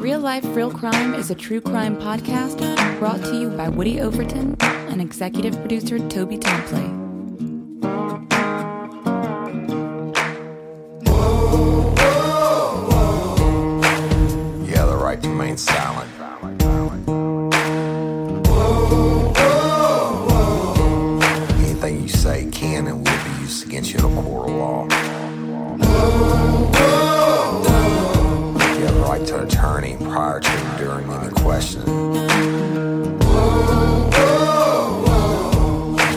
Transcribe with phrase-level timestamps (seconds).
[0.00, 2.58] Real Life, Real Crime is a true crime podcast
[2.98, 7.04] brought to you by Woody Overton and executive producer Toby Templey.
[15.22, 16.10] Remain silent.
[21.60, 24.53] Anything you say can and will be used against you in a court
[30.14, 31.88] prior to and during any questioning.
[31.88, 32.22] You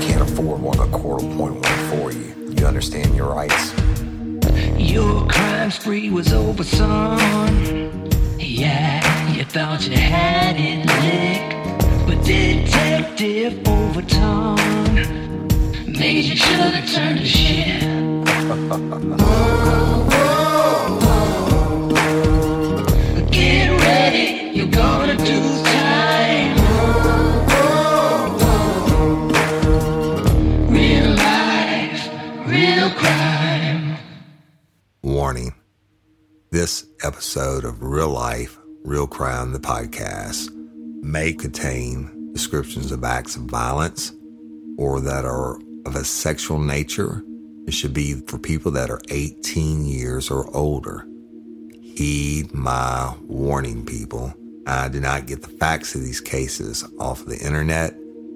[0.06, 2.54] can't afford one, the court will one for you.
[2.56, 3.74] You understand your rights.
[4.78, 7.18] Your crime spree was over, son.
[8.38, 11.56] Yeah, you thought you had it licked.
[12.06, 15.48] But Detective Overton
[16.00, 17.82] made you should have turned to shit.
[35.02, 35.54] Warning
[36.52, 40.50] this episode of Real Life, Real Crime, the podcast,
[41.04, 44.14] may contain descriptions of acts of violence
[44.78, 47.22] or that are of a sexual nature.
[47.68, 51.06] It should be for people that are 18 years or older.
[51.82, 54.34] Heed my warning, people.
[54.68, 57.94] I did not get the facts of these cases off the internet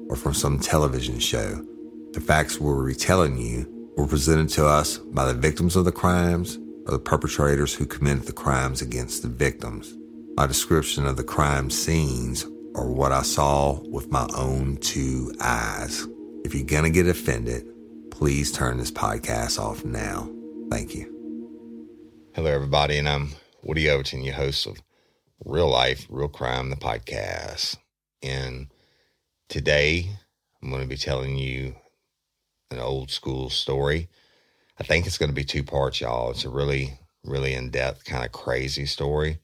[0.08, 1.66] or from some television show.
[2.14, 6.58] The facts we're retelling you were presented to us by the victims of the crimes
[6.86, 9.94] or the perpetrators who committed the crimes against the victims.
[10.38, 16.08] My description of the crime scenes are what I saw with my own two eyes.
[16.46, 17.68] If you're going to get offended,
[18.10, 20.30] please turn this podcast off now.
[20.70, 21.10] Thank you.
[22.36, 23.32] Hello, everybody, and I'm
[23.64, 24.82] Woody Overton, your host of
[25.44, 27.78] Real Life, Real Crime, the podcast.
[28.22, 28.68] And
[29.50, 30.08] today
[30.62, 31.76] I'm going to be telling you
[32.70, 34.08] an old school story.
[34.80, 36.30] I think it's going to be two parts, y'all.
[36.30, 39.40] It's a really, really in depth, kind of crazy story.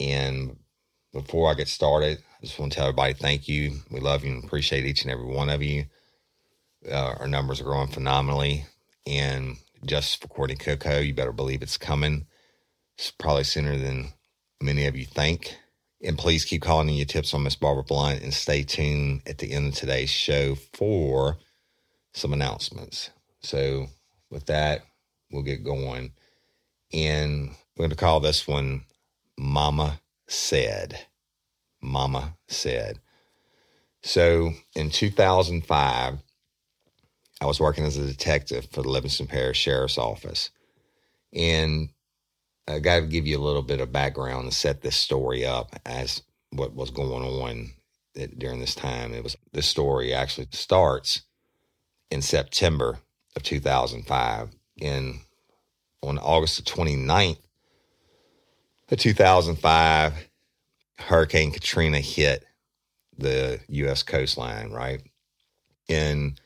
[0.00, 0.56] And
[1.12, 3.80] before I get started, I just want to tell everybody thank you.
[3.90, 5.84] We love you and appreciate each and every one of you.
[6.90, 8.64] Uh, our numbers are growing phenomenally.
[9.06, 12.26] And just for Courtney Coco, you better believe it's coming.
[12.96, 14.14] It's probably sooner than
[14.64, 15.56] many of you think.
[16.02, 19.38] And please keep calling in your tips on Miss Barbara Blunt and stay tuned at
[19.38, 21.38] the end of today's show for
[22.12, 23.10] some announcements.
[23.40, 23.86] So,
[24.30, 24.82] with that,
[25.30, 26.12] we'll get going.
[26.92, 28.84] And we're going to call this one
[29.38, 31.06] Mama Said.
[31.80, 32.98] Mama Said.
[34.02, 36.18] So, in 2005,
[37.40, 40.50] I was working as a detective for the Livingston Parish Sheriff's Office.
[41.32, 41.88] And
[42.66, 45.76] I got to give you a little bit of background to set this story up
[45.84, 47.70] as what was going on
[48.38, 49.12] during this time.
[49.12, 51.22] It was this story actually starts
[52.10, 52.98] in September
[53.36, 54.50] of 2005.
[54.78, 55.20] In
[56.02, 57.38] on August the 29th
[58.90, 60.28] of 2005,
[60.98, 62.44] Hurricane Katrina hit
[63.16, 64.02] the U.S.
[64.02, 65.00] coastline, right?
[65.88, 66.40] And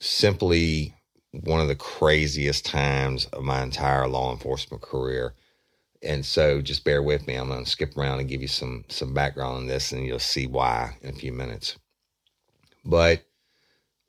[0.00, 0.94] simply
[1.32, 5.34] one of the craziest times of my entire law enforcement career.
[6.02, 7.34] And so just bear with me.
[7.34, 10.18] I'm going to skip around and give you some some background on this and you'll
[10.18, 11.78] see why in a few minutes.
[12.84, 13.22] But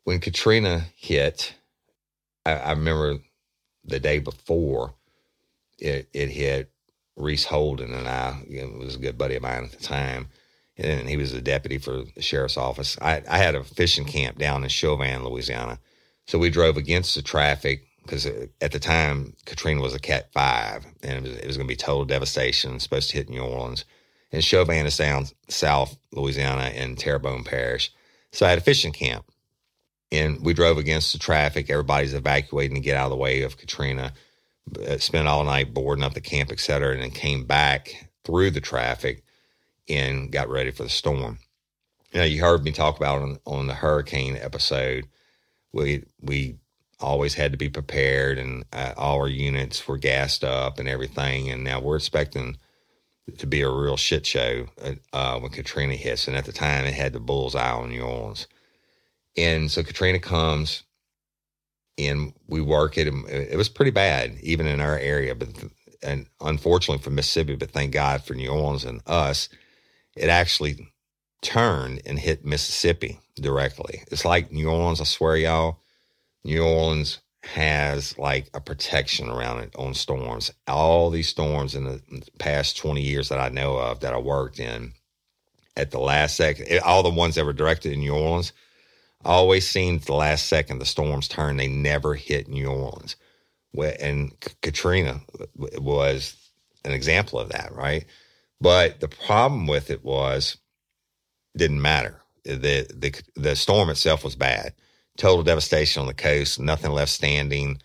[0.03, 1.55] when Katrina hit,
[2.45, 3.19] I, I remember
[3.85, 4.93] the day before
[5.79, 6.71] it, it hit,
[7.15, 10.29] Reese Holden and I, you know, was a good buddy of mine at the time,
[10.77, 12.97] and he was a deputy for the sheriff's office.
[13.01, 15.79] I, I had a fishing camp down in Chauvin, Louisiana.
[16.25, 18.25] So we drove against the traffic because
[18.61, 21.77] at the time Katrina was a Cat Five, and it was, was going to be
[21.77, 23.85] total devastation, supposed to hit New Orleans,
[24.31, 27.93] and Chauvin is down South Louisiana in Terrebonne Parish.
[28.31, 29.25] So I had a fishing camp,
[30.11, 31.69] and we drove against the traffic.
[31.69, 34.13] Everybody's evacuating to get out of the way of Katrina.
[34.87, 38.49] Uh, spent all night boarding up the camp, et cetera, and then came back through
[38.49, 39.21] the traffic
[39.89, 41.37] and got ready for the storm.
[42.13, 45.05] You know, you heard me talk about on, on the hurricane episode
[45.73, 46.57] we we
[46.99, 51.49] always had to be prepared, and uh, all our units were gassed up and everything.
[51.49, 52.57] And now we're expecting
[53.37, 56.27] to be a real shit show uh, uh, when Katrina hits.
[56.27, 58.47] And at the time, it had the bullseye on New Orleans.
[59.37, 60.83] And so Katrina comes,
[61.97, 63.07] and we work it.
[63.07, 65.49] And It was pretty bad, even in our area, but
[66.03, 69.49] and unfortunately for Mississippi, but thank God for New Orleans and us,
[70.17, 70.89] it actually
[71.41, 74.03] turned and hit Mississippi directly.
[74.11, 75.79] It's like New Orleans, I swear, y'all.
[76.43, 80.51] New Orleans has like a protection around it on storms.
[80.67, 82.01] All these storms in the
[82.39, 84.93] past 20 years that I know of that I worked in
[85.75, 88.53] at the last second, eh, all the ones that were directed in New Orleans,
[89.25, 91.59] always seemed the last second the storms turned.
[91.59, 93.15] They never hit New Orleans.
[93.99, 95.21] And Katrina
[95.55, 96.35] was
[96.85, 98.05] an example of that, right?
[98.61, 100.57] But the problem with it was,
[101.57, 104.73] didn't matter the the the storm itself was bad.
[105.17, 106.59] Total devastation on the coast.
[106.59, 107.79] Nothing left standing.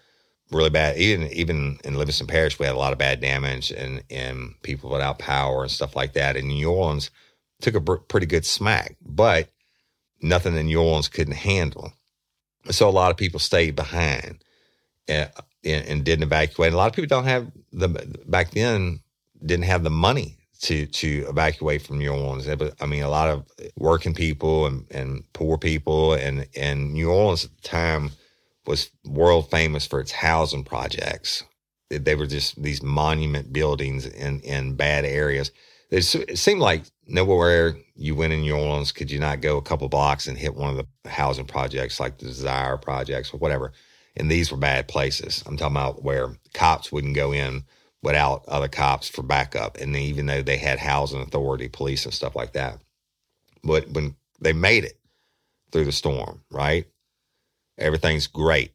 [0.50, 0.96] Really bad.
[0.96, 4.90] Even even in Livingston Parish, we had a lot of bad damage and and people
[4.90, 6.36] without power and stuff like that.
[6.36, 7.10] And New Orleans
[7.60, 9.50] took a pretty good smack, but
[10.22, 11.92] nothing in New Orleans couldn't handle.
[12.70, 14.44] So a lot of people stayed behind
[15.06, 15.30] and,
[15.64, 16.72] and, and didn't evacuate.
[16.72, 17.88] A lot of people don't have the
[18.26, 19.00] back then
[19.44, 22.48] didn't have the money to to evacuate from New Orleans.
[22.80, 23.44] I mean, a lot of
[23.76, 28.10] working people and, and poor people, and and New Orleans at the time
[28.66, 31.44] was world famous for its housing projects.
[31.90, 35.52] They were just these monument buildings in in bad areas.
[35.90, 39.88] It, seemed like nowhere you went in New Orleans could you not go a couple
[39.88, 43.72] blocks and hit one of the housing projects like the Desire projects or whatever.
[44.14, 45.42] And these were bad places.
[45.46, 47.62] I'm talking about where cops wouldn't go in
[48.02, 49.76] without other cops for backup.
[49.78, 52.80] And even though they had housing authority, police, and stuff like that,
[53.64, 54.98] but when they made it
[55.72, 56.86] through the storm, right?
[57.76, 58.72] Everything's great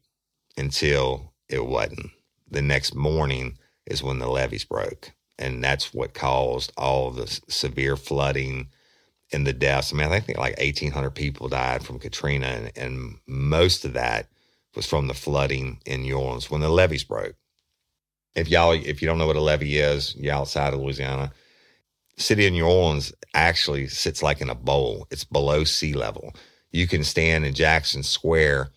[0.56, 2.10] until it wasn't.
[2.50, 5.12] The next morning is when the levees broke.
[5.38, 8.68] And that's what caused all the severe flooding
[9.32, 9.92] and the deaths.
[9.92, 14.28] I mean, I think like 1,800 people died from Katrina, and, and most of that
[14.76, 17.34] was from the flooding in New Orleans when the levees broke
[18.34, 21.32] if y'all if you don't know what a levee is, you're outside of Louisiana.
[22.16, 25.06] City of New Orleans actually sits like in a bowl.
[25.10, 26.32] It's below sea level.
[26.70, 28.70] You can stand in Jackson Square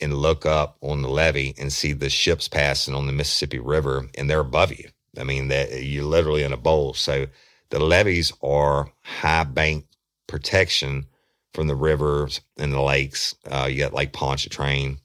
[0.00, 4.06] and look up on the levee and see the ships passing on the Mississippi River,
[4.16, 4.88] and they're above you.
[5.18, 6.94] I mean, that you're literally in a bowl.
[6.94, 7.26] So
[7.70, 9.86] the levees are high bank
[10.26, 11.06] protection
[11.54, 13.34] from the rivers and the lakes.
[13.46, 14.98] Uh, you got Lake Pontchartrain,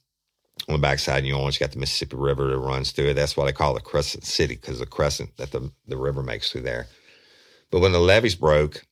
[0.67, 3.13] on the backside you got the Mississippi River that runs through it.
[3.15, 6.51] That's why they call it Crescent City because the crescent that the, the river makes
[6.51, 6.87] through there.
[7.71, 8.85] But when the levees broke,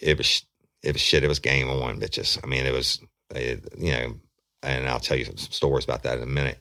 [0.00, 0.44] it was
[0.82, 1.24] it was shit.
[1.24, 2.38] It was game on, bitches.
[2.42, 3.00] I mean, it was
[3.34, 4.14] it, you know,
[4.62, 6.58] and I'll tell you some stories about that in a minute.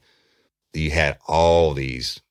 [0.74, 2.22] You had all these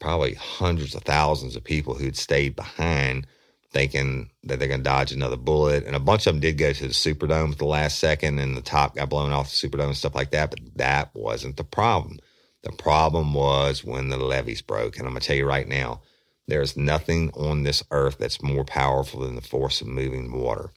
[0.00, 3.26] probably hundreds of thousands of people who'd stayed behind
[3.72, 5.84] thinking that they're going to dodge another bullet.
[5.86, 8.56] And a bunch of them did go to the Superdome at the last second and
[8.56, 10.50] the top got blown off the Superdome and stuff like that.
[10.50, 12.18] But that wasn't the problem.
[12.64, 14.96] The problem was when the levees broke.
[14.98, 16.02] And I'm going to tell you right now,
[16.48, 20.70] there's nothing on this earth that's more powerful than the force of moving water.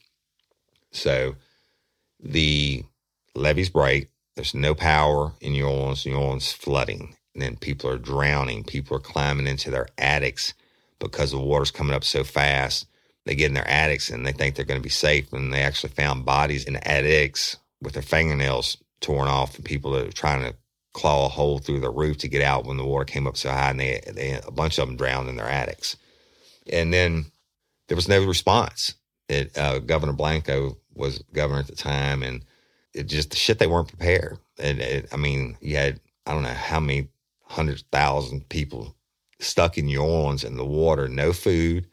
[0.92, 1.36] So
[2.20, 2.84] the
[3.34, 4.10] levees break.
[4.36, 6.06] There's no power in New Orleans.
[6.06, 7.16] New Orleans flooding.
[7.34, 8.64] and then people are drowning.
[8.64, 10.54] People are climbing into their attics
[10.98, 12.86] because the water's coming up so fast.
[13.24, 15.62] They get in their attics and they think they're going to be safe, and they
[15.62, 20.12] actually found bodies in the attics with their fingernails torn off, and people that are
[20.12, 20.56] trying to
[20.92, 23.50] claw a hole through the roof to get out when the water came up so
[23.50, 25.96] high, and they, they a bunch of them drowned in their attics.
[26.72, 27.26] And then
[27.88, 28.94] there was no response.
[29.28, 32.44] It, uh, Governor Blanco was governor at the time, and
[32.94, 34.38] it just the shit they weren't prepared.
[34.58, 37.08] And it, I mean, you had I don't know how many
[37.42, 38.96] hundred thousand people
[39.40, 41.86] stuck in New Orleans in the water, no food,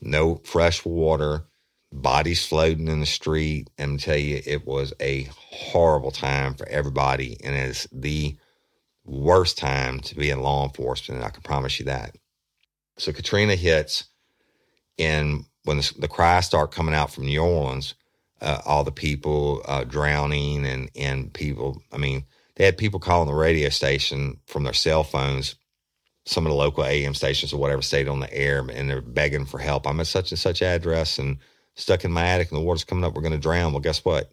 [0.00, 1.44] no fresh water,
[1.92, 3.70] bodies floating in the street.
[3.78, 8.36] And tell you, it was a horrible time for everybody, and it's the
[9.04, 11.22] worst time to be in law enforcement.
[11.24, 12.16] I can promise you that.
[12.98, 14.04] So Katrina hits,
[14.98, 17.94] and when the, the cries start coming out from New Orleans,
[18.40, 21.82] uh, all the people uh, drowning and and people.
[21.92, 22.24] I mean,
[22.56, 25.56] they had people calling the radio station from their cell phones.
[26.26, 29.44] Some of the local AM stations or whatever stayed on the air, and they're begging
[29.44, 29.86] for help.
[29.86, 31.38] I'm at such and such address and
[31.74, 33.14] stuck in my attic, and the water's coming up.
[33.14, 33.72] We're going to drown.
[33.72, 34.32] Well, guess what?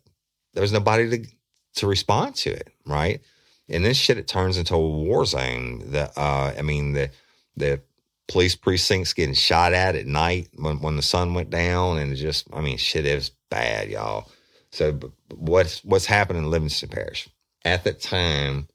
[0.54, 1.28] There's nobody to
[1.76, 3.22] to respond to it, right?
[3.70, 5.84] And this shit it turns into a war zone.
[5.92, 7.10] The uh, I mean the
[7.56, 7.82] the
[8.28, 12.16] police precincts getting shot at at night when, when the sun went down, and it
[12.16, 14.30] just I mean shit is bad, y'all.
[14.72, 14.98] So
[15.36, 17.30] what's what's happening in Livingston Parish
[17.66, 18.68] at that time?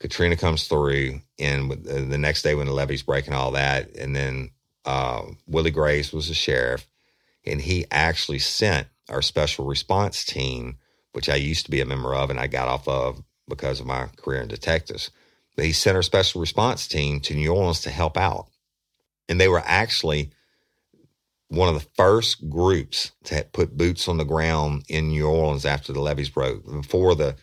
[0.00, 4.16] Katrina comes through, and the next day when the levees break and all that, and
[4.16, 4.50] then
[4.86, 6.86] uh, Willie Graves was the sheriff,
[7.46, 10.78] and he actually sent our special response team,
[11.12, 13.86] which I used to be a member of, and I got off of because of
[13.86, 15.10] my career in detectives.
[15.54, 18.48] But he sent our special response team to New Orleans to help out,
[19.28, 20.30] and they were actually
[21.48, 25.92] one of the first groups to put boots on the ground in New Orleans after
[25.92, 26.64] the levees broke.
[26.64, 27.36] Before the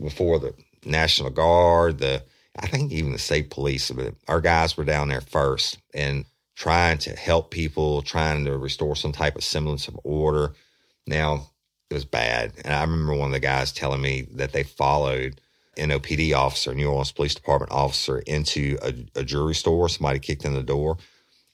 [0.00, 0.54] before the
[0.86, 2.22] National Guard, the
[2.58, 6.24] I think even the state police, but our guys were down there first and
[6.54, 10.54] trying to help people, trying to restore some type of semblance of order.
[11.06, 11.50] Now
[11.90, 15.40] it was bad, and I remember one of the guys telling me that they followed
[15.76, 19.88] NOPD officer, New Orleans Police Department officer, into a, a jewelry store.
[19.88, 20.96] Somebody kicked in the door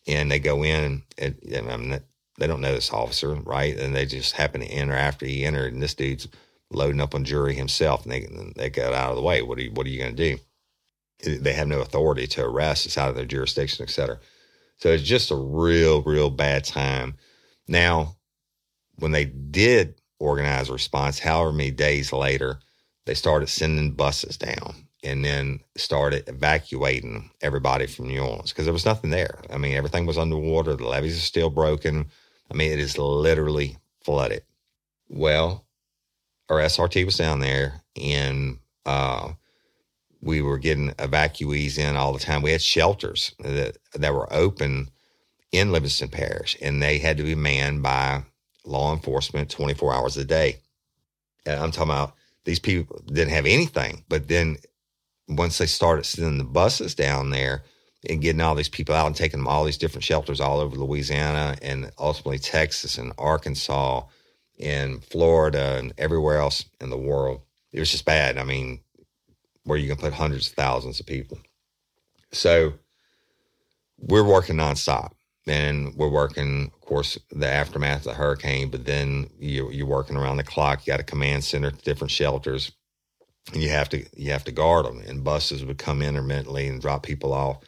[0.06, 2.00] and they go in and, and I mean,
[2.38, 3.76] they don't know this officer, right?
[3.78, 6.28] And they just happen to enter after he entered, and this dude's
[6.72, 8.26] loading up on jury himself, and they
[8.56, 9.42] they got out of the way.
[9.42, 11.38] What are you, what are you going to do?
[11.40, 12.86] They have no authority to arrest.
[12.86, 14.18] It's out of their jurisdiction, et cetera.
[14.78, 17.14] So it's just a real, real bad time.
[17.68, 18.16] Now,
[18.96, 22.58] when they did organize a response, however many days later,
[23.06, 28.72] they started sending buses down and then started evacuating everybody from New Orleans because there
[28.72, 29.40] was nothing there.
[29.50, 30.74] I mean, everything was underwater.
[30.74, 32.06] The levees are still broken.
[32.50, 34.42] I mean, it is literally flooded.
[35.08, 35.64] Well,
[36.48, 39.32] our SRT was down there and uh,
[40.20, 42.42] we were getting evacuees in all the time.
[42.42, 44.90] We had shelters that, that were open
[45.50, 48.24] in Livingston Parish and they had to be manned by
[48.64, 50.58] law enforcement 24 hours a day.
[51.44, 54.56] And I'm talking about these people didn't have anything, but then
[55.28, 57.62] once they started sending the buses down there
[58.08, 60.76] and getting all these people out and taking them all these different shelters all over
[60.76, 64.02] Louisiana and ultimately Texas and Arkansas
[64.60, 67.42] and Florida and everywhere else in the world,
[67.72, 68.38] it was just bad.
[68.38, 68.80] I mean,
[69.64, 71.38] where you can put hundreds of thousands of people.
[72.32, 72.74] So
[73.98, 75.12] we're working nonstop.
[75.48, 80.16] And we're working, of course, the aftermath of the hurricane, but then you, you're working
[80.16, 80.86] around the clock.
[80.86, 82.70] You got a command center, different shelters
[83.52, 85.02] and you have to you have to guard them.
[85.06, 87.58] And buses would come intermittently and drop people off.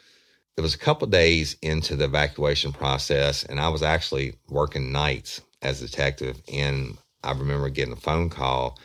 [0.57, 5.41] It was a couple days into the evacuation process, and I was actually working nights
[5.65, 6.41] as a detective.
[6.51, 8.79] And I remember getting a phone call,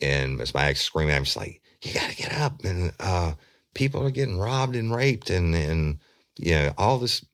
[0.00, 3.34] and my ex screaming I'm just like, "You got to get up!" And uh,
[3.74, 5.98] people are getting robbed and raped, and and
[6.38, 7.24] you know all this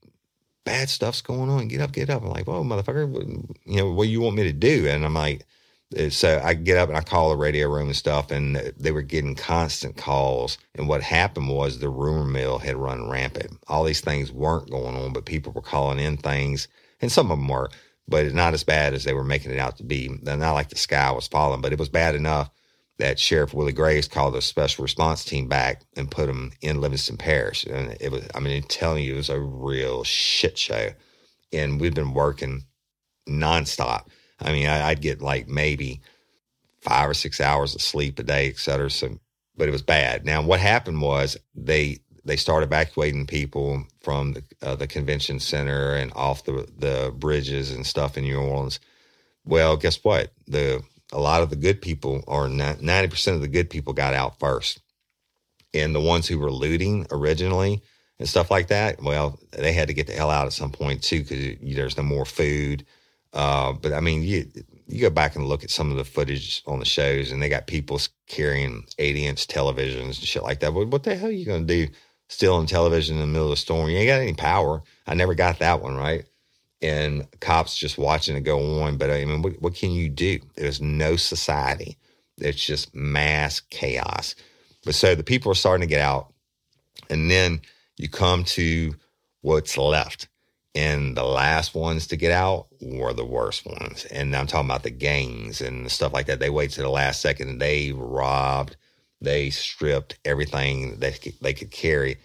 [0.64, 1.68] bad stuff's going on.
[1.68, 2.23] Get up, get up!
[2.23, 3.54] I'm like, "Whoa, motherfucker!
[3.64, 5.47] You know what you want me to do?" And I'm like
[5.99, 8.92] uh, so I get up and I call the radio room and stuff, and they
[8.92, 10.59] were getting constant calls.
[10.75, 13.59] And what happened was the rumor mill had run rampant.
[13.66, 16.68] All these things weren't going on, but people were calling in things,
[17.00, 17.70] and some of them were,
[18.11, 20.09] but it's not as bad as they were making it out to be.
[20.23, 22.50] Not like the sky was falling, but it was bad enough
[22.99, 27.17] that Sheriff Willie Graves called a special response team back and put them in Livingston
[27.17, 27.64] Parish.
[27.64, 30.90] And it was, I mean, I'm telling you, it was a real shit show.
[31.50, 32.64] And we've been working
[33.26, 34.07] nonstop
[34.43, 36.00] I mean, I, would get like maybe
[36.81, 38.90] five or six hours of sleep a day, et cetera.
[38.90, 39.19] So,
[39.57, 40.25] but it was bad.
[40.25, 41.99] Now, what happened was they
[42.30, 47.72] they started evacuating people from the, uh, the convention center and off the the bridges
[47.72, 48.80] and stuff in New Orleans.
[49.46, 50.32] Well, guess what?
[50.49, 50.82] The
[51.12, 54.40] a lot of the good people, or ninety percent of the good people, got out
[54.40, 54.80] first,
[55.75, 57.82] And the ones who were looting originally
[58.18, 61.02] and stuff like that, well, they had to get the hell out at some point
[61.02, 62.87] too because there's no more food.
[63.32, 64.46] Uh, but I mean, you
[64.88, 67.49] you go back and look at some of the footage on the shows, and they
[67.49, 70.72] got people carrying 80 inch televisions and shit like that.
[70.75, 71.92] But what the hell are you going to do
[72.30, 73.90] still on television in the middle of the storm?
[73.90, 74.82] You ain't got any power.
[75.06, 76.25] I never got that one right.
[76.80, 78.96] And cops just watching it go on.
[78.96, 80.38] But I mean, what, what can you do?
[80.56, 81.99] There's no society.
[82.38, 84.34] It's just mass chaos.
[84.84, 86.32] But so the people are starting to get out.
[87.10, 87.60] And then
[87.96, 88.94] you come to
[89.42, 90.28] what's left.
[90.75, 94.04] And the last ones to get out were the worst ones.
[94.04, 96.38] And I'm talking about the gangs and stuff like that.
[96.38, 98.76] They wait to the last second and they robbed,
[99.21, 102.19] they stripped everything they they could carry.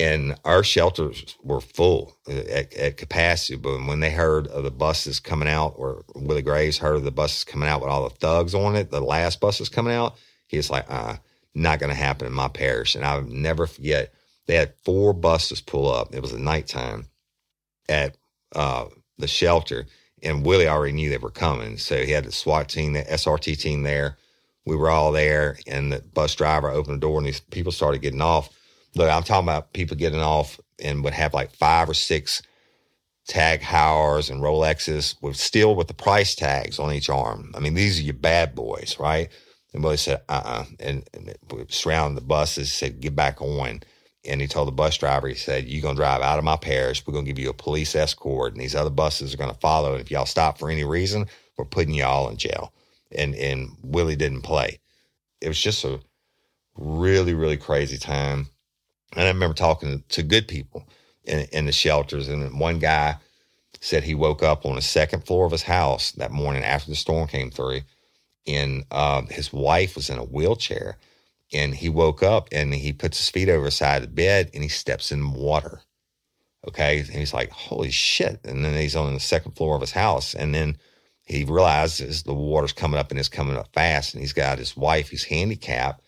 [0.00, 3.56] And our shelters were full at, at capacity.
[3.56, 7.10] But when they heard of the buses coming out, or Willie Graves heard of the
[7.10, 10.14] buses coming out with all the thugs on it, the last buses coming out,
[10.46, 11.16] he's like, uh,
[11.52, 12.94] not going to happen in my parish.
[12.94, 14.14] And I'll never forget,
[14.46, 16.14] they had four buses pull up.
[16.14, 17.06] It was at nighttime
[17.88, 18.16] at
[18.54, 18.86] uh,
[19.18, 19.86] the shelter,
[20.22, 21.76] and Willie already knew they were coming.
[21.76, 24.16] So he had the SWAT team, the SRT team there.
[24.68, 28.02] We were all there, and the bus driver opened the door, and these people started
[28.02, 28.50] getting off.
[28.94, 32.42] Look, I'm talking about people getting off and would have like five or six
[33.26, 37.52] TAG Heuers and Rolexes with still with the price tags on each arm.
[37.54, 39.28] I mean, these are your bad boys, right?
[39.74, 40.60] And Willie said, uh uh-uh.
[40.60, 41.34] uh and, and
[41.68, 43.82] surrounded the buses, said, get back on
[44.28, 46.56] and he told the bus driver, he said, You're going to drive out of my
[46.56, 47.06] parish.
[47.06, 49.60] We're going to give you a police escort, and these other buses are going to
[49.60, 49.92] follow.
[49.92, 52.72] And if y'all stop for any reason, we're putting y'all in jail.
[53.12, 54.78] And, and Willie didn't play.
[55.40, 56.00] It was just a
[56.76, 58.48] really, really crazy time.
[59.14, 60.86] And I remember talking to, good people
[61.24, 63.16] in, in the shelters, and one guy
[63.80, 66.96] said he woke up on the second floor of his house that morning after the
[66.96, 67.80] storm came through,
[68.46, 70.98] and uh, his wife was in a wheelchair
[71.52, 74.50] and he woke up and he puts his feet over the side of the bed
[74.52, 75.80] and he steps in water.
[76.66, 76.98] Okay.
[77.00, 78.40] And he's like, holy shit.
[78.44, 80.34] And then he's on the second floor of his house.
[80.34, 80.76] And then
[81.28, 84.14] he realizes the water's coming up and it's coming up fast.
[84.14, 86.02] And he's got his wife, he's handicapped.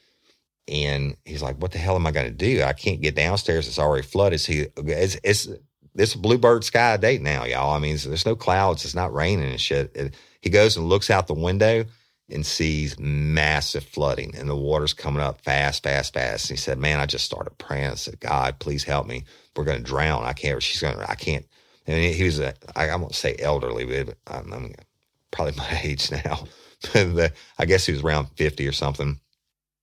[0.66, 2.62] And he's like, what the hell am I going to do?
[2.62, 3.66] I can't get downstairs.
[3.66, 4.40] It's already flooded.
[4.40, 5.48] He, it's, it's,
[5.96, 7.74] it's a bluebird sky date now, y'all.
[7.74, 8.84] I mean, there's no clouds.
[8.84, 9.90] It's not raining and shit.
[9.94, 11.84] It, he goes and looks out the window
[12.30, 16.48] and sees massive flooding and the water's coming up fast, fast, fast.
[16.48, 17.90] And he said, Man, I just started praying.
[17.90, 19.24] I said, God, please help me.
[19.56, 20.24] We're going to drown.
[20.24, 21.44] I can't, she's going to, I can't.
[21.86, 24.74] And he was, a, I, I won't say elderly, but um, I'm, I'm
[25.30, 26.44] probably my age now.
[26.92, 29.20] The, uh, I guess he was around 50 or something.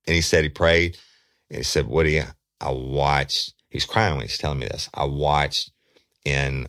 [0.08, 0.98] And he said he prayed
[1.50, 4.90] and he said, Woody, I watched, he's crying when he's telling me this.
[4.94, 5.72] I watched
[6.26, 6.68] in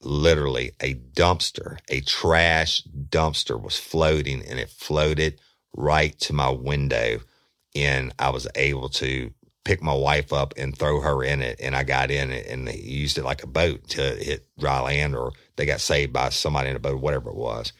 [0.00, 5.40] literally a dumpster, a trash dumpster was floating and it floated
[5.76, 7.20] right to my window.
[7.74, 9.32] And I was able to
[9.64, 11.60] pick my wife up and throw her in it.
[11.60, 14.80] And I got in it and they used it like a boat to hit dry
[14.80, 17.72] land or they got saved by somebody in a boat, whatever it was.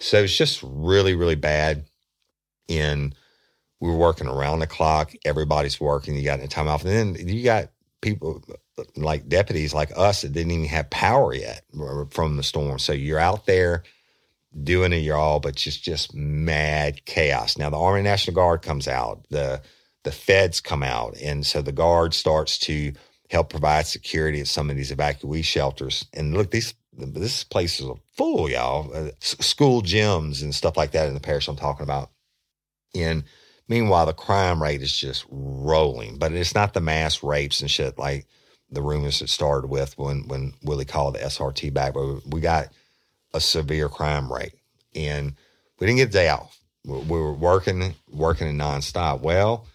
[0.00, 1.84] So it's just really, really bad.
[2.68, 3.14] And
[3.80, 5.12] we were working around the clock.
[5.24, 6.16] Everybody's working.
[6.16, 6.84] You got any time off.
[6.84, 7.70] And then you got
[8.02, 8.42] people
[8.96, 11.62] like deputies like us that didn't even have power yet
[12.10, 12.78] from the storm.
[12.78, 13.82] So you're out there
[14.62, 17.58] doing it y'all, but just just mad chaos.
[17.58, 19.62] Now the Army National Guard comes out, the
[20.04, 22.92] the feds come out, and so the guard starts to
[23.30, 26.06] help provide security at some of these evacuee shelters.
[26.12, 28.92] And look, these this place is a full, y'all.
[28.94, 32.10] Uh, school gyms and stuff like that in the parish I'm talking about.
[32.94, 33.24] And
[33.68, 37.98] meanwhile, the crime rate is just rolling, but it's not the mass rapes and shit
[37.98, 38.26] like
[38.70, 42.68] the rumors that started with when when Willie called the SRT back, but we got
[43.34, 44.54] a severe crime rate,
[44.94, 45.34] and
[45.78, 46.58] we didn't get a day off.
[46.84, 49.20] We were working working nonstop.
[49.20, 49.66] Well,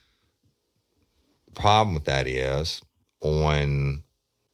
[1.47, 2.81] the problem with that is
[3.21, 4.03] on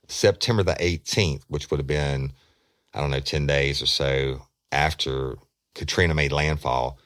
[0.07, 2.33] September the 18th, which would have been
[2.97, 5.37] I don't know ten days or so after
[5.75, 6.99] Katrina made landfall,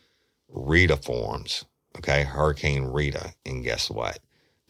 [0.49, 1.65] Rita forms.
[1.97, 4.19] Okay, Hurricane Rita, and guess what?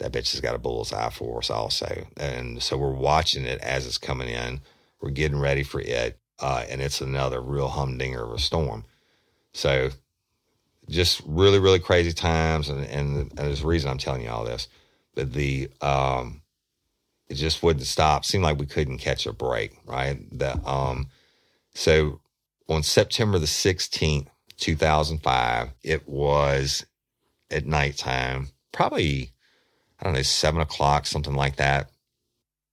[0.01, 2.07] that bitch has got a bullseye for us also.
[2.17, 4.61] And so we're watching it as it's coming in.
[4.99, 6.19] We're getting ready for it.
[6.39, 8.83] Uh, and it's another real humdinger of a storm.
[9.53, 9.91] So
[10.89, 12.69] just really, really crazy times.
[12.69, 14.67] And, and, and there's a reason I'm telling you all this.
[15.13, 16.40] But the, um,
[17.31, 18.25] it just wouldn't stop.
[18.25, 20.19] Seemed like we couldn't catch a break, right?
[20.37, 21.07] That, um,
[21.73, 22.19] so
[22.67, 26.85] on September the 16th, 2005, it was
[27.49, 29.31] at nighttime, probably
[30.01, 31.91] I don't know, seven o'clock, something like that.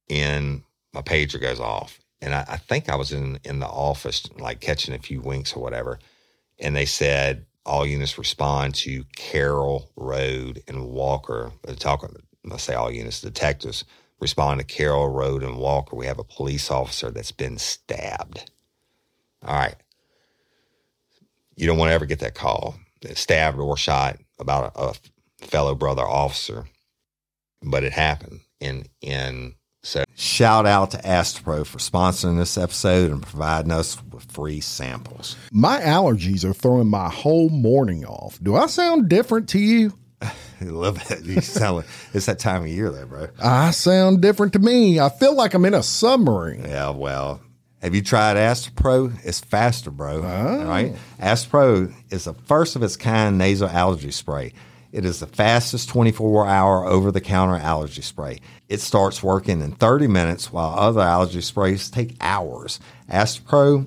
[0.09, 0.63] And
[0.95, 2.01] my pager goes off.
[2.21, 5.53] And I, I, think I was in, in the office, like catching a few winks
[5.53, 5.99] or whatever.
[6.59, 11.53] And they said, all units respond to Carroll Road and Walker.
[11.65, 13.85] They're talking, let's say all units, detectives,
[14.21, 15.97] respond to Carroll Road and Walker.
[15.97, 18.51] We have a police officer that's been stabbed.
[19.45, 19.77] All right.
[21.57, 22.77] You don't want to ever get that call,
[23.15, 24.95] stabbed or shot about a, a
[25.47, 26.67] fellow brother officer,
[27.63, 28.41] but it happened.
[28.61, 34.31] And, and so shout out to Astepro for sponsoring this episode and providing us with
[34.31, 35.37] free samples.
[35.53, 38.39] My allergies are throwing my whole morning off.
[38.43, 39.93] Do I sound different to you?
[40.61, 41.25] A little bit.
[41.25, 43.29] You sound like it's that time of year, there, bro.
[43.43, 45.01] I sound different to me.
[45.01, 46.65] I feel like I'm in a submarine.
[46.65, 47.41] Yeah, well,
[47.83, 49.17] have you tried Astepro?
[49.25, 50.23] It's faster, bro.
[50.23, 50.65] Oh.
[50.67, 50.97] Right?
[51.21, 54.53] Astepro is the first of its kind nasal allergy spray.
[54.91, 58.41] It is the fastest 24 hour over the counter allergy spray.
[58.69, 62.81] It starts working in 30 minutes while other allergy sprays take hours.
[63.11, 63.87] Astepro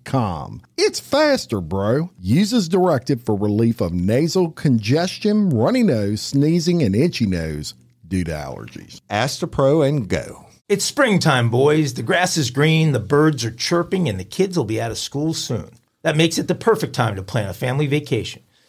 [0.77, 2.11] It's faster, bro.
[2.19, 7.73] Uses as directed for relief of nasal congestion, runny nose, sneezing, and itchy nose
[8.07, 9.01] due to allergies.
[9.09, 10.45] Astepro and go.
[10.67, 11.93] It's springtime, boys.
[11.93, 14.97] The grass is green, the birds are chirping, and the kids will be out of
[14.97, 15.69] school soon.
[16.01, 18.43] That makes it the perfect time to plan a family vacation.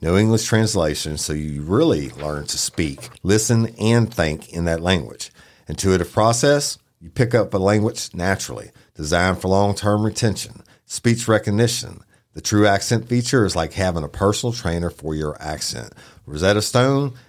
[0.00, 5.30] No English translation, so you really learn to speak, listen, and think in that language.
[5.68, 10.62] Intuitive process, you pick up a language naturally, designed for long term retention.
[10.84, 12.02] Speech recognition.
[12.34, 15.94] The true accent feature is like having a personal trainer for your accent.
[16.26, 17.14] Rosetta Stone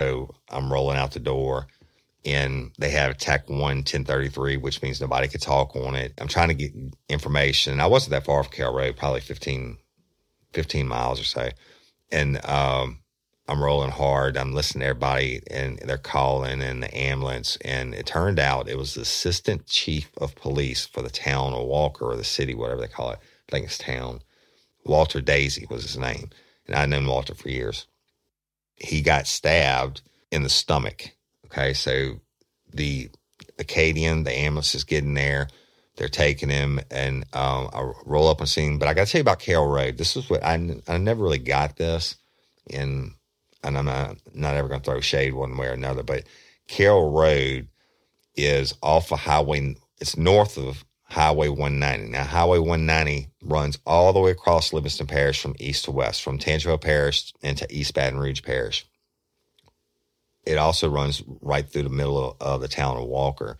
[0.00, 1.66] So I'm rolling out the door
[2.24, 6.12] and they have Tech 1 1033, which means nobody could talk on it.
[6.20, 6.72] I'm trying to get
[7.08, 7.80] information.
[7.80, 9.78] I wasn't that far from Carroll Road, probably 15,
[10.52, 11.48] 15 miles or so.
[12.12, 13.00] And um,
[13.48, 14.36] I'm rolling hard.
[14.36, 17.56] I'm listening to everybody and they're calling and the ambulance.
[17.64, 21.66] And it turned out it was the assistant chief of police for the town of
[21.66, 23.18] Walker or the city, whatever they call it.
[23.48, 24.20] I think it's town.
[24.84, 26.30] Walter Daisy was his name.
[26.66, 27.86] And I'd known Walter for years
[28.80, 31.10] he got stabbed in the stomach.
[31.46, 32.20] Okay, so
[32.72, 33.10] the
[33.58, 35.48] Acadian, the ambulance is getting there.
[35.96, 38.78] They're taking him, and um, I roll up on scene.
[38.78, 39.98] But I got to tell you about Carroll Road.
[39.98, 40.54] This is what I,
[40.88, 42.16] I never really got this,
[42.72, 43.12] and
[43.62, 46.02] and I'm not, not ever going to throw shade one way or another.
[46.02, 46.24] But
[46.68, 47.68] Carroll Road
[48.36, 49.76] is off of Highway.
[50.00, 52.12] It's north of Highway 190.
[52.12, 56.38] Now, Highway 190 runs all the way across Livingston Parish from east to west, from
[56.38, 58.86] Tangipahoa Parish into East Baton Rouge Parish.
[60.44, 63.58] It also runs right through the middle of, of the town of Walker.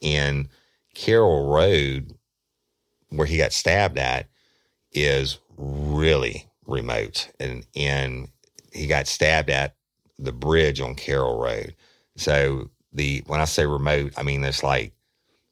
[0.00, 0.48] And
[0.94, 2.14] Carroll Road,
[3.10, 4.26] where he got stabbed at,
[4.92, 8.28] is really remote, and and
[8.72, 9.74] he got stabbed at
[10.18, 11.74] the bridge on Carroll Road.
[12.16, 14.92] So the when I say remote, I mean it's like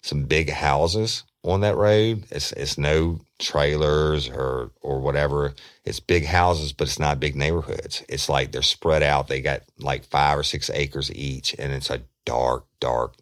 [0.07, 2.25] some big houses on that road.
[2.31, 5.55] It's it's no trailers or or whatever.
[5.85, 8.05] It's big houses, but it's not big neighborhoods.
[8.09, 9.29] It's like they're spread out.
[9.29, 13.15] They got like five or six acres each, and it's a dark, dark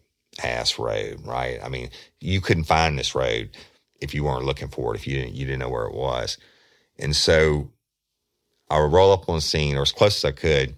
[0.43, 1.59] ass road, right?
[1.63, 1.89] I mean,
[2.21, 3.49] you couldn't find this road
[3.99, 6.37] if you weren't looking for it, if you didn't you didn't know where it was.
[6.99, 7.71] And so
[8.69, 10.75] I would roll up on scene or as close as I could,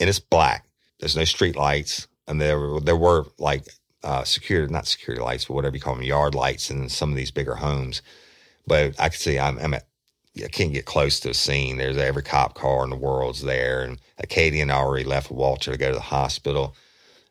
[0.00, 0.66] and it's black.
[0.98, 3.66] There's no street lights, and there there were like
[4.04, 7.16] uh, security, not security lights, but whatever you call them, yard lights in some of
[7.16, 8.02] these bigger homes.
[8.66, 9.86] But I could see I'm, I'm at,
[10.42, 11.76] I can't get close to a scene.
[11.76, 15.88] There's every cop car in the world's there, and Acadian already left Walter to go
[15.90, 16.74] to the hospital.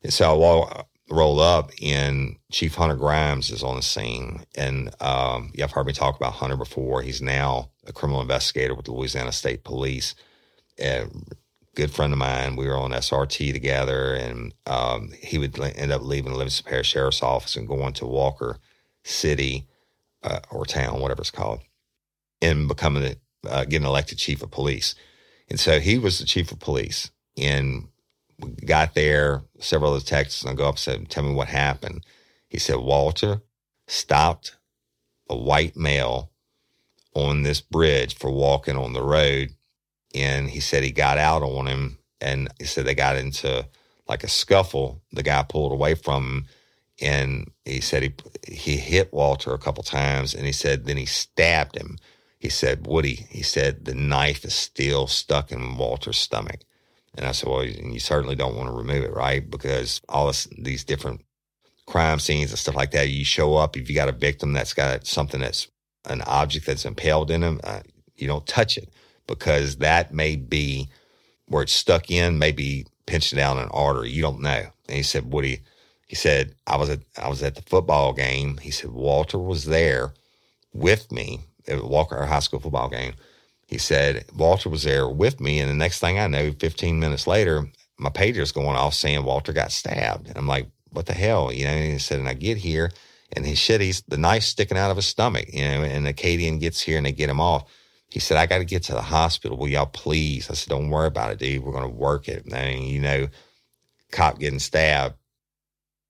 [0.04, 4.44] And so I walk, roll up, and Chief Hunter Grimes is on the scene.
[4.56, 7.02] And um, you've heard me talk about Hunter before.
[7.02, 10.16] He's now a criminal investigator with the Louisiana State Police.
[10.78, 11.34] And
[11.76, 12.56] good friend of mine.
[12.56, 16.90] We were on SRT together, and um, he would end up leaving the Livingston Parish
[16.90, 18.58] Sheriff's Office and going to Walker
[19.04, 19.68] City
[20.24, 21.62] uh, or town, whatever it's called,
[22.42, 24.96] and becoming the, uh, getting elected chief of police.
[25.50, 27.88] And so he was the chief of police, and
[28.40, 29.44] we got there.
[29.60, 32.06] Several of the texts, and I go up and said, "Tell me what happened."
[32.48, 33.42] He said, "Walter
[33.88, 34.58] stopped
[35.30, 36.32] a white male
[37.14, 39.56] on this bridge for walking on the road
[40.15, 43.67] and he said he got out on him and he said they got into
[44.08, 46.45] like a scuffle the guy pulled away from him
[47.02, 48.13] and he said he
[48.47, 51.97] he hit walter a couple times and he said then he stabbed him.
[52.39, 56.62] He said woody he said the knife is still stuck in walter's stomach.
[57.15, 59.50] And i said well you certainly don't want to remove it right?
[59.50, 61.21] Because all this, these different
[61.88, 64.74] crime scenes and stuff like that you show up if you got a victim that's
[64.74, 65.67] got something that's
[66.06, 67.82] an object that's impaled in him uh,
[68.15, 68.89] you don't touch it
[69.28, 70.90] because that may be
[71.48, 74.10] where it's stuck in, maybe pinching down an artery.
[74.10, 74.66] You don't know.
[74.88, 75.62] And he said, Woody,
[76.08, 78.58] he said, I was at I was at the football game.
[78.58, 80.14] He said, Walter was there
[80.74, 83.14] with me at Walker High School football game.
[83.68, 85.60] He said, Walter was there with me.
[85.60, 89.54] And the next thing I know, 15 minutes later, my pager's going off saying Walter
[89.54, 90.28] got stabbed.
[90.28, 91.54] And I'm like, what the hell?
[91.54, 92.92] You know, and he said, and I get here
[93.34, 96.10] and his shit, he's the knife sticking out of his stomach, you know, and the
[96.10, 97.72] Acadian gets here and they get him off.
[98.12, 99.58] He said, I got to get to the hospital.
[99.58, 100.50] Will y'all please?
[100.50, 101.63] I said, don't worry about it, dude.
[101.63, 102.45] We're going to work it.
[102.45, 103.28] Mean, you know,
[104.12, 105.15] cop getting stabbed,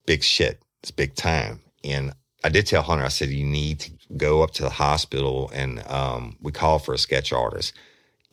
[0.07, 0.61] big shit.
[0.81, 1.61] It's big time.
[1.83, 5.51] And I did tell Hunter, I said, you need to go up to the hospital
[5.53, 7.73] and um, we call for a sketch artist.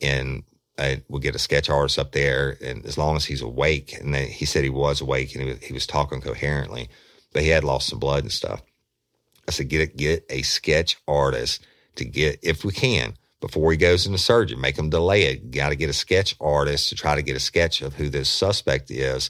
[0.01, 0.43] And
[0.79, 2.57] I, we'll get a sketch artist up there.
[2.63, 5.63] And as long as he's awake, and he said he was awake and he was,
[5.63, 6.89] he was talking coherently,
[7.33, 8.63] but he had lost some blood and stuff.
[9.47, 11.63] I said, get a, get a sketch artist
[11.95, 14.57] to get, if we can, before he goes into surgery.
[14.57, 15.51] Make him delay it.
[15.51, 18.29] Got to get a sketch artist to try to get a sketch of who this
[18.29, 19.29] suspect is.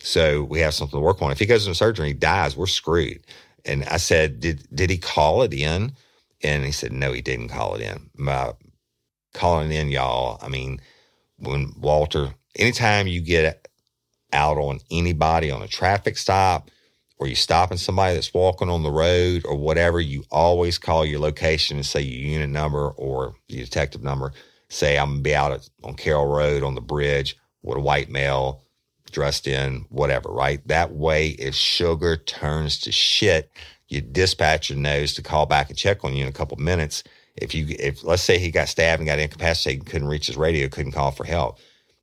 [0.00, 1.30] So we have something to work on.
[1.30, 3.24] If he goes into surgery and he dies, we're screwed.
[3.64, 5.92] And I said, did did he call it in?
[6.42, 8.10] And he said, no, he didn't call it in.
[8.16, 8.52] My
[9.32, 10.38] calling in, y'all.
[10.42, 10.80] I mean,
[11.38, 13.68] when Walter, anytime you get
[14.32, 16.70] out on anybody on a traffic stop,
[17.22, 21.20] or you stopping somebody that's walking on the road or whatever, you always call your
[21.20, 24.32] location and say your unit number or your detective number.
[24.70, 28.10] Say, I'm gonna be out at, on Carroll Road on the bridge with a white
[28.10, 28.64] male
[29.12, 30.66] dressed in whatever, right?
[30.66, 33.52] That way, if sugar turns to shit,
[33.86, 37.04] your dispatcher knows to call back and check on you in a couple minutes.
[37.36, 40.68] If you, if let's say he got stabbed and got incapacitated, couldn't reach his radio,
[40.68, 41.60] couldn't call for help.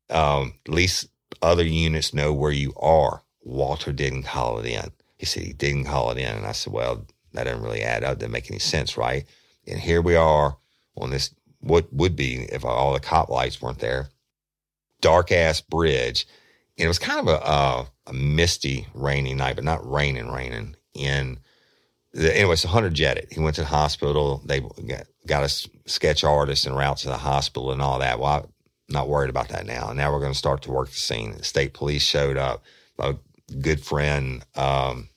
[0.10, 1.10] Um, at least
[1.42, 3.22] other units know where you are.
[3.42, 4.92] Walter didn't call it in.
[5.20, 6.36] He said he didn't call it in.
[6.36, 8.18] And I said, well, that doesn't really add up.
[8.18, 9.26] Doesn't make any sense, right?
[9.68, 10.58] And here we are
[10.98, 14.10] on this, what would be if all the cop lights weren't there,
[15.02, 16.26] dark ass bridge.
[16.78, 20.78] And it was kind of a, a misty, rainy night, but not raining, raining.
[20.94, 21.40] In
[22.14, 23.28] the, anyway, so Hunter jetted.
[23.32, 24.42] He went to the hospital.
[24.46, 25.50] They got, got a
[25.86, 28.20] sketch artist and route to the hospital and all that.
[28.20, 28.48] Well, I'm
[28.88, 29.90] not worried about that now.
[29.90, 31.34] And now we're going to start to work the scene.
[31.38, 32.64] The state police showed up.
[32.98, 33.18] My
[33.62, 35.09] good friend, um,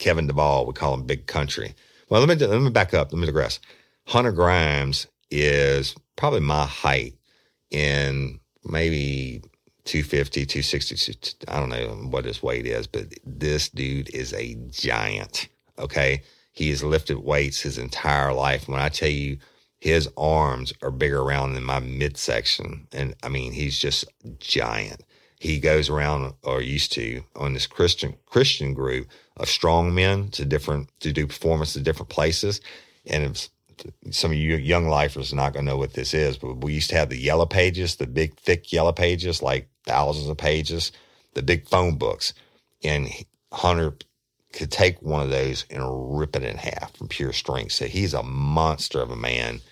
[0.00, 0.66] Kevin Duvall.
[0.66, 1.74] We call him Big Country.
[2.08, 3.12] Well, let me let me back up.
[3.12, 3.60] Let me digress.
[4.08, 7.14] Hunter Grimes is probably my height
[7.70, 9.42] in maybe
[9.84, 11.46] 250, 260.
[11.46, 15.48] I don't know what his weight is, but this dude is a giant.
[15.78, 16.22] Okay.
[16.52, 18.68] He has lifted weights his entire life.
[18.68, 19.38] When I tell you
[19.78, 24.04] his arms are bigger around than my midsection, and I mean, he's just
[24.38, 25.04] giant.
[25.40, 30.44] He goes around or used to on this Christian Christian group of strong men to
[30.44, 32.60] different to do performance to different places.
[33.06, 33.48] And
[34.10, 36.74] some of you young lifers are not going to know what this is, but we
[36.74, 40.92] used to have the yellow pages, the big thick yellow pages, like thousands of pages,
[41.32, 42.34] the big phone books.
[42.84, 43.08] And
[43.50, 43.96] Hunter
[44.52, 47.72] could take one of those and rip it in half from pure strength.
[47.72, 49.62] So he's a monster of a man,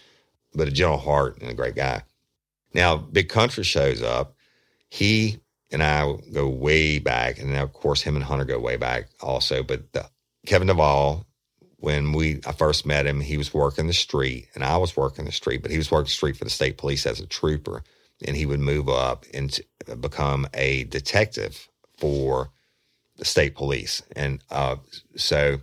[0.54, 2.04] but a gentle heart and a great guy.
[2.72, 4.34] Now, Big Country shows up.
[4.88, 8.76] He and I go way back, and now of course him and Hunter go way
[8.76, 9.62] back also.
[9.62, 10.08] But the,
[10.46, 11.26] Kevin Duvall,
[11.76, 15.24] when we I first met him, he was working the street, and I was working
[15.24, 17.82] the street, but he was working the street for the state police as a trooper,
[18.24, 19.58] and he would move up and
[20.00, 22.50] become a detective for
[23.16, 24.02] the state police.
[24.16, 24.76] And uh,
[25.16, 25.58] so,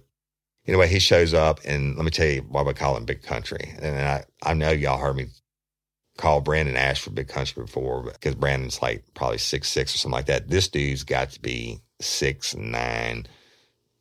[0.67, 3.73] anyway, he shows up, and let me tell you why we call him Big Country.
[3.79, 5.27] And I I know y'all heard me
[6.17, 10.27] call Brandon Ashford Big Country before because Brandon's like probably six six or something like
[10.27, 10.49] that.
[10.49, 13.27] This dude's got to be six nine,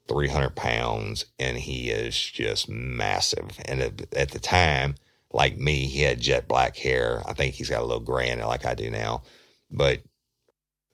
[0.08, 3.58] three hundred pounds, and he is just massive.
[3.64, 4.94] And at, the time,
[5.32, 7.22] like me, he had jet black hair.
[7.26, 9.22] I think he's got a little gray in it, like I do now.
[9.70, 10.02] But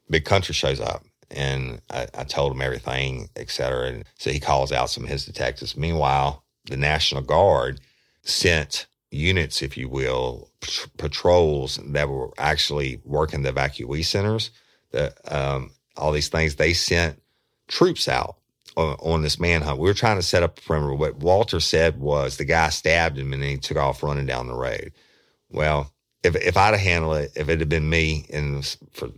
[0.09, 1.05] Big Country shows up.
[1.33, 3.87] And I, I told him everything, et cetera.
[3.87, 5.77] And so he calls out some of his detectives.
[5.77, 7.81] Meanwhile, the National Guard
[8.23, 10.50] sent units, if you will,
[10.97, 14.51] patrols that were actually working the evacuee centers,
[14.91, 17.21] the, um, all these things, they sent
[17.69, 18.37] troops out
[18.77, 19.79] on, on, this manhunt.
[19.79, 20.95] We were trying to set up a perimeter.
[20.95, 24.47] What Walter said was the guy stabbed him and then he took off running down
[24.47, 24.93] the road.
[25.51, 25.93] Well,
[26.23, 29.09] if if I'd have handled it, if it had been me, and for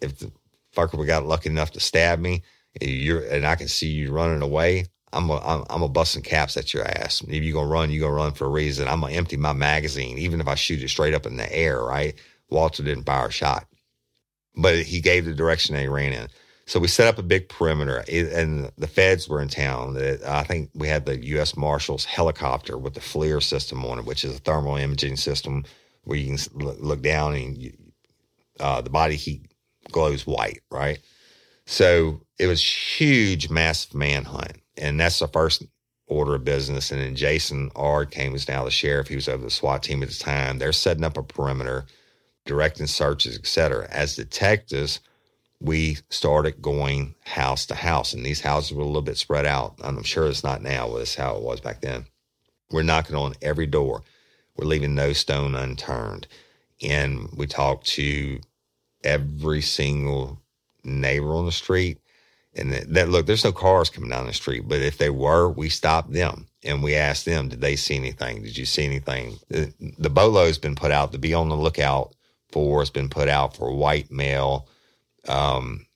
[0.00, 0.30] if the
[0.74, 2.42] fucker got lucky enough to stab me,
[2.80, 6.74] you're and I can see you running away, I'm a, I'm, a busting caps at
[6.74, 7.22] your ass.
[7.22, 8.88] If you're gonna run, you're gonna run for a reason.
[8.88, 11.82] I'm gonna empty my magazine, even if I shoot it straight up in the air.
[11.82, 12.14] Right?
[12.50, 13.66] Walter didn't fire a shot,
[14.56, 16.28] but he gave the direction they ran in.
[16.66, 19.98] So we set up a big perimeter, and the feds were in town.
[20.26, 21.56] I think we had the U.S.
[21.56, 25.64] Marshals helicopter with the FLIR system on it, which is a thermal imaging system
[26.04, 27.72] where you can look down and you,
[28.60, 29.52] uh, the body heat
[29.92, 31.00] glows white, right?
[31.66, 35.64] So it was huge, massive manhunt and that's the first
[36.06, 36.90] order of business.
[36.90, 39.08] And then Jason Ard came as now the sheriff.
[39.08, 40.58] He was over the SWAT team at the time.
[40.58, 41.86] They're setting up a perimeter,
[42.44, 43.88] directing searches, etc.
[43.90, 45.00] As detectives,
[45.60, 49.74] we started going house to house, and these houses were a little bit spread out.
[49.82, 52.04] I'm sure it's not now, but it's how it was back then.
[52.70, 54.02] We're knocking on every door.
[54.56, 56.26] We're leaving no stone unturned.
[56.82, 58.40] And we talked to
[59.02, 60.40] every single
[60.82, 61.98] neighbor on the street
[62.56, 65.68] and that, look, there's no cars coming down the street, but if they were, we
[65.68, 68.42] stopped them and we asked them, did they see anything?
[68.42, 69.38] Did you see anything?
[69.48, 72.14] The, the bolo's been put out to be on the lookout
[72.52, 72.80] for.
[72.80, 74.68] It's been put out for white male,
[75.26, 75.86] um,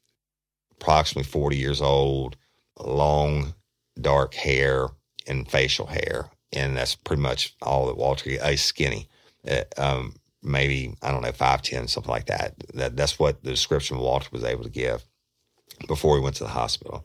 [0.72, 2.36] approximately 40 years old,
[2.80, 3.54] long,
[4.00, 4.88] dark hair
[5.28, 6.28] and facial hair.
[6.52, 9.08] And that's pretty much all that Walter, a skinny,
[9.48, 12.54] uh, um, maybe, I don't know, 5'10, something like that.
[12.74, 12.96] that.
[12.96, 15.04] That's what the description Walter was able to give
[15.86, 17.04] before we went to the hospital.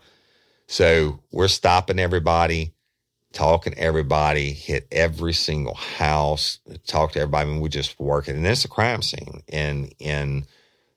[0.68, 2.74] So we're stopping everybody,
[3.32, 7.50] talking to everybody, hit every single house, talk to everybody.
[7.50, 10.46] I mean, we're just working, and it's a crime scene, and and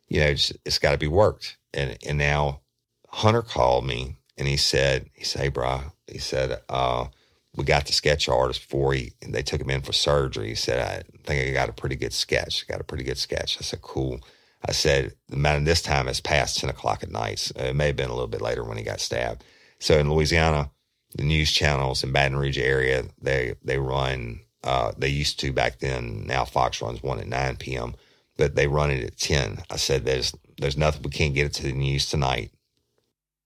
[0.08, 1.56] you know it's, it's got to be worked.
[1.74, 2.60] And and now
[3.08, 7.06] Hunter called me and he said, he said, hey, bro, he said, uh,
[7.56, 10.48] we got the sketch artist before he they took him in for surgery.
[10.48, 12.68] He said, I think I got a pretty good sketch.
[12.68, 13.56] Got a pretty good sketch.
[13.58, 14.20] I said, cool.
[14.64, 17.50] I said, man this time is past 10 o'clock at night.
[17.56, 19.44] It may have been a little bit later when he got stabbed.
[19.78, 20.70] So in Louisiana,
[21.14, 25.78] the news channels in Baton Rouge area, they, they run, uh, they used to back
[25.78, 26.26] then.
[26.26, 27.94] Now Fox runs one at 9 p.m.,
[28.36, 29.62] but they run it at 10.
[29.70, 32.50] I said, there's, there's nothing, we can't get it to the news tonight.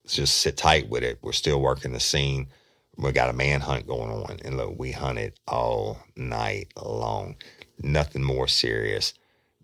[0.04, 1.18] Let's just sit tight with it.
[1.22, 2.48] We're still working the scene.
[2.96, 4.38] We got a manhunt going on.
[4.44, 7.36] And look, we hunted all night long.
[7.78, 9.14] Nothing more serious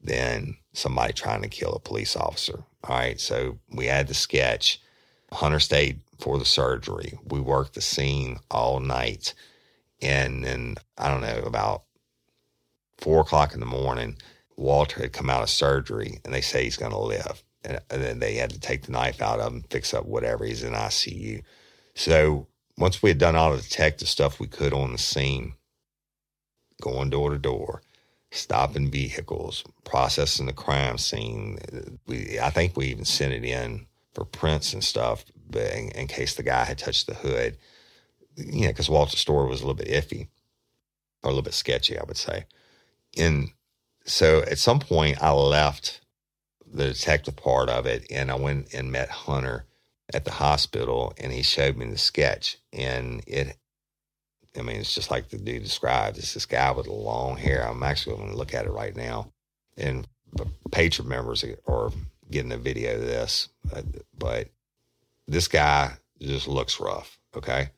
[0.07, 2.64] than somebody trying to kill a police officer.
[2.85, 3.21] All right.
[3.21, 4.81] So we had the sketch.
[5.33, 7.18] Hunter stayed for the surgery.
[7.24, 9.35] We worked the scene all night.
[10.01, 11.85] And then, I don't know, about
[12.99, 14.16] four o'clock in the morning,
[14.57, 17.43] Walter had come out of surgery and they say he's going to live.
[17.64, 20.45] And, and then they had to take the knife out of him, fix up whatever.
[20.45, 21.43] He's in ICU.
[21.95, 22.47] So
[22.78, 25.55] once we had done all the detective stuff we could on the scene,
[26.80, 27.83] going door to door,
[28.31, 31.59] stopping vehicles, processing the crime scene.
[32.07, 36.07] We, I think we even sent it in for prints and stuff, but in, in
[36.07, 37.57] case the guy had touched the hood,
[38.37, 40.29] you know, because Walter's story was a little bit iffy
[41.22, 42.47] or a little bit sketchy, I would say.
[43.16, 43.51] And
[44.05, 46.01] so at some point, I left
[46.66, 49.66] the detective part of it, and I went and met Hunter
[50.12, 53.57] at the hospital, and he showed me the sketch, and it.
[54.59, 56.18] I mean, it's just like the dude described.
[56.18, 57.66] It's this guy with long hair.
[57.66, 59.32] I'm actually going to look at it right now,
[59.76, 60.07] and
[60.70, 61.90] Patreon members are
[62.30, 63.82] getting a video of this, uh,
[64.16, 64.48] but
[65.26, 67.18] this guy just looks rough.
[67.36, 67.70] Okay,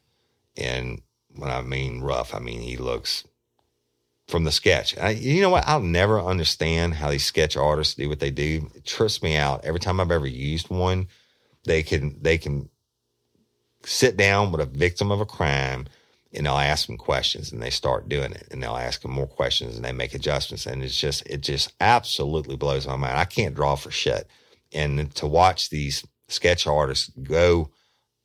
[0.57, 1.03] and
[1.35, 3.25] when I mean rough, I mean he looks
[4.29, 4.97] from the sketch.
[4.99, 5.67] I, you know what?
[5.67, 8.71] I'll never understand how these sketch artists do what they do.
[8.85, 11.09] Trips me out every time I've ever used one.
[11.65, 12.69] They can they can
[13.85, 15.87] sit down with a victim of a crime
[16.39, 19.27] and they'll ask them questions and they start doing it and they'll ask them more
[19.27, 23.19] questions and they make adjustments and it's just it just absolutely blows my mind.
[23.19, 24.29] I can't draw for shit.
[24.73, 27.71] And to watch these sketch artists go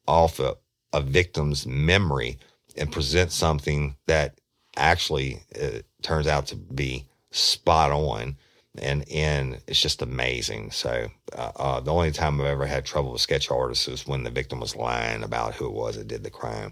[0.08, 0.56] off a,
[0.94, 2.38] a victim's memory
[2.78, 4.40] and present something that
[4.76, 8.36] actually uh, turns out to be spot on
[8.80, 13.12] and and it's just amazing so uh, uh, the only time i've ever had trouble
[13.12, 16.24] with sketch artists is when the victim was lying about who it was that did
[16.24, 16.72] the crime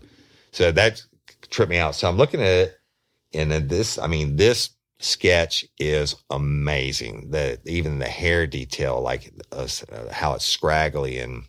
[0.52, 1.04] so that
[1.50, 2.80] tripped me out so i'm looking at it
[3.34, 9.32] and then this i mean this sketch is amazing the even the hair detail like
[9.52, 9.68] uh,
[10.12, 11.44] how it's scraggly and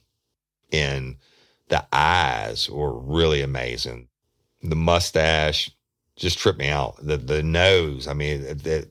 [0.73, 1.17] and
[1.69, 4.09] the eyes were really amazing
[4.63, 5.71] the mustache
[6.17, 6.97] just tripped me out.
[7.05, 8.07] The the nose.
[8.07, 8.89] I mean, the,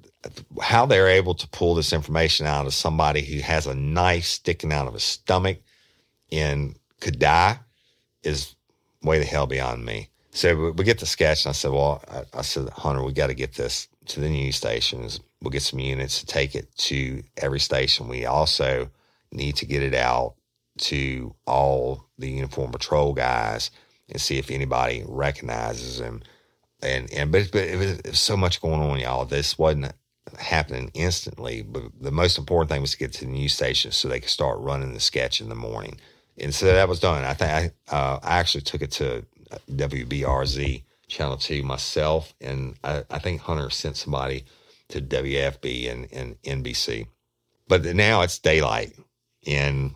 [0.61, 4.71] how they're able to pull this information out of somebody who has a knife sticking
[4.71, 5.59] out of his stomach
[6.31, 7.59] and could die
[8.23, 8.55] is
[9.01, 10.10] way the hell beyond me.
[10.31, 13.27] So we get the sketch, and I said, "Well, I, I said, Hunter, we got
[13.27, 15.19] to get this to the news stations.
[15.41, 18.07] We'll get some units to take it to every station.
[18.07, 18.89] We also
[19.31, 20.35] need to get it out
[20.79, 23.71] to all the uniform patrol guys
[24.09, 26.21] and see if anybody recognizes him."
[26.83, 29.25] and and but, but it, was, it was so much going on, y'all.
[29.25, 29.93] This wasn't
[30.39, 34.07] happening instantly, but the most important thing was to get to the news station so
[34.07, 35.99] they could start running the sketch in the morning.
[36.37, 37.23] And so that was done.
[37.23, 39.25] I think I, uh, I actually took it to
[39.69, 44.45] WBRZ Channel Two myself, and I, I think Hunter sent somebody
[44.89, 47.07] to WAFB and, and NBC.
[47.67, 48.93] But now it's daylight,
[49.47, 49.95] and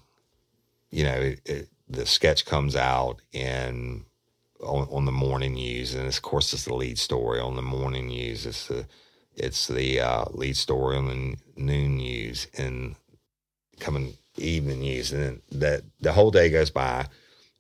[0.92, 4.06] you know it, it, the sketch comes out, and
[4.62, 8.08] on, on the morning news, and of course it's the lead story on the morning
[8.08, 8.46] news.
[8.46, 8.86] It's the
[9.36, 12.96] it's the uh, lead story on the noon news and
[13.80, 17.08] coming evening news, and that the whole day goes by.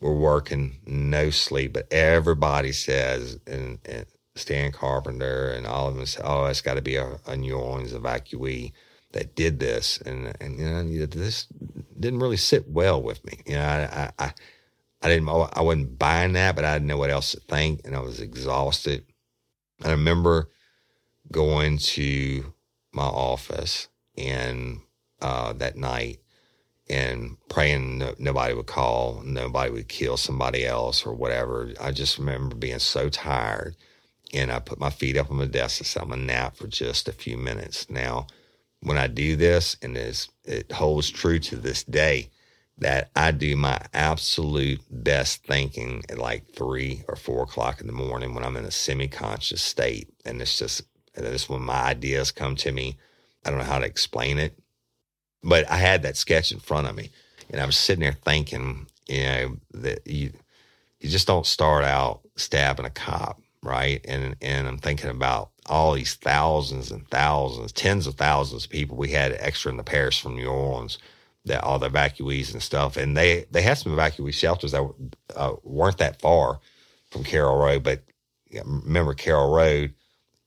[0.06, 6.06] We're working, no sleep, but everybody says, and, and Stan Carpenter and all of them
[6.06, 8.72] say, "Oh, it's got to be a, a, New Orleans evacuee
[9.14, 11.48] that did this," and and you know this
[12.00, 13.40] didn't really sit well with me.
[13.48, 14.34] You know, I, I
[15.02, 17.96] I didn't, I wasn't buying that, but I didn't know what else to think, and
[17.96, 19.06] I was exhausted.
[19.84, 20.52] I remember
[21.32, 22.54] going to
[22.94, 24.82] my office and
[25.20, 26.20] uh, that night
[26.90, 31.72] and praying no, nobody would call, nobody would kill somebody else or whatever.
[31.82, 33.76] I just remember being so tired,
[34.34, 36.68] and I put my feet up on the desk and said, "I'm gonna nap for
[36.68, 38.28] just a few minutes." Now,
[38.82, 42.30] when I do this, and it holds true to this day
[42.78, 47.94] that I do my absolute best thinking at like three or four o'clock in the
[47.94, 50.10] morning when I'm in a semi conscious state.
[50.26, 50.84] And it's just,
[51.16, 52.98] this when my ideas come to me.
[53.46, 54.58] I don't know how to explain it,
[55.46, 57.12] but I had that sketch in front of me
[57.52, 60.32] and I was sitting there thinking, you know, that you,
[61.00, 64.04] you just don't start out stabbing a cop, right?
[64.08, 68.98] And, and I'm thinking about all these thousands and thousands, tens of thousands of people
[68.98, 70.98] we had extra in the parish from New Orleans
[71.46, 72.98] that all the evacuees and stuff.
[72.98, 74.84] And they they had some evacuee shelters that
[75.36, 76.60] uh, weren't that far
[77.12, 78.02] from Carroll Road, but
[78.66, 79.94] remember Carroll Road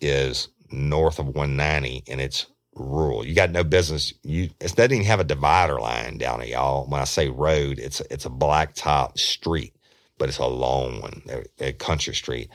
[0.01, 2.47] is north of 190 and it's
[2.79, 3.26] rural.
[3.26, 4.12] You got no business.
[4.22, 6.87] You it doesn't even have a divider line down it, y'all.
[6.87, 9.74] When I say road, it's it's a blacktop street,
[10.18, 12.51] but it's a long one, a, a country street.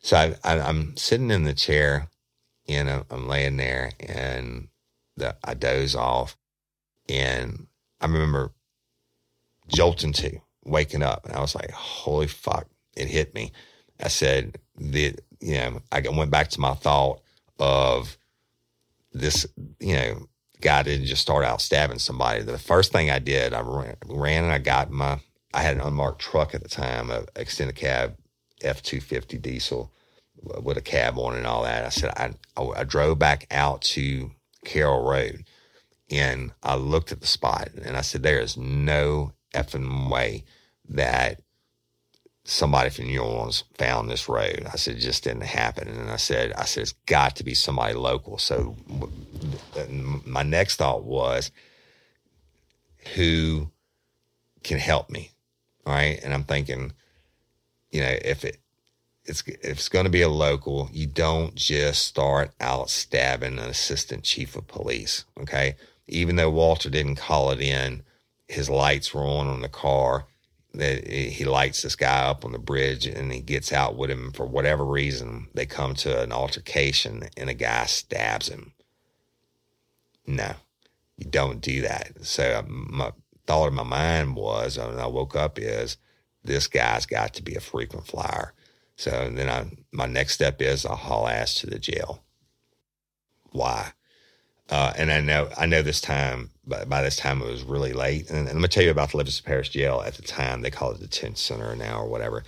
[0.00, 2.08] So I, I, am sitting in the chair,
[2.68, 4.68] and I'm, I'm laying there, and
[5.16, 6.36] the, I doze off,
[7.08, 7.66] and
[8.00, 8.52] I remember
[9.68, 13.52] jolting to waking up, and I was like, "Holy fuck!" It hit me.
[14.02, 17.20] I said, "The you know," I went back to my thought
[17.58, 18.18] of
[19.12, 19.46] this.
[19.80, 20.26] You know,
[20.60, 22.42] guy didn't just start out stabbing somebody.
[22.42, 25.20] The first thing I did, I ran, ran and I got my.
[25.54, 28.16] I had an unmarked truck at the time, a extended cab
[28.62, 29.92] F two fifty diesel
[30.62, 31.84] with a cab on and all that.
[31.84, 34.30] I said I, I drove back out to
[34.64, 35.44] Carroll Road
[36.10, 40.44] and I looked at the spot and I said, there is no effing way
[40.88, 41.40] that
[42.44, 44.66] somebody from New Orleans found this road.
[44.72, 45.88] I said, it just didn't happen.
[45.88, 48.38] And I said, I said, it's got to be somebody local.
[48.38, 48.76] So
[50.26, 51.50] my next thought was
[53.14, 53.70] who
[54.62, 55.30] can help me.
[55.86, 56.20] All right.
[56.22, 56.92] And I'm thinking,
[57.90, 58.58] you know, if it,
[59.24, 63.68] it's if it's going to be a local, you don't just start out stabbing an
[63.68, 65.24] assistant chief of police.
[65.40, 65.76] Okay,
[66.08, 68.02] even though Walter didn't call it in,
[68.48, 70.26] his lights were on on the car.
[70.74, 74.32] That he lights this guy up on the bridge, and he gets out with him
[74.32, 75.48] for whatever reason.
[75.52, 78.72] They come to an altercation, and a guy stabs him.
[80.26, 80.54] No,
[81.18, 82.24] you don't do that.
[82.24, 83.12] So um, my
[83.46, 85.98] thought in my mind was, when I woke up, is
[86.42, 88.54] this guy's got to be a frequent flyer
[89.02, 92.22] so then I, my next step is I'll haul ass to the jail.
[93.50, 93.94] Why?
[94.70, 97.92] Uh, and I know, I know this time, by, by this time it was really
[97.92, 98.28] late.
[98.28, 100.62] And, and I'm going to tell you about the Livingston Parish Jail at the time.
[100.62, 102.44] They call it the detention center now or whatever.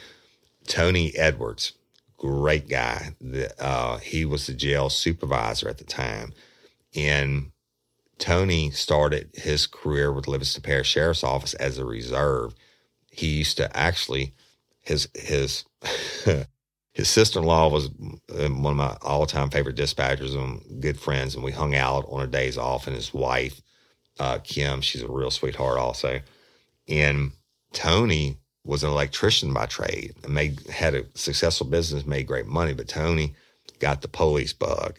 [0.67, 1.73] Tony Edwards,
[2.17, 3.15] great guy.
[3.21, 6.33] The, uh, he was the jail supervisor at the time.
[6.95, 7.51] And
[8.19, 12.55] Tony started his career with Livingston Parish Sheriff's Office as a reserve.
[13.11, 14.35] He used to actually
[14.81, 15.65] his his
[16.93, 20.99] his sister in law was uh, one of my all time favorite dispatchers and good
[20.99, 22.87] friends, and we hung out on our days off.
[22.87, 23.61] And his wife,
[24.19, 26.21] uh, Kim, she's a real sweetheart also.
[26.89, 27.33] And
[27.73, 32.75] Tony was an electrician by trade and made had a successful business, made great money.
[32.75, 33.35] But Tony
[33.81, 34.99] got the police bug,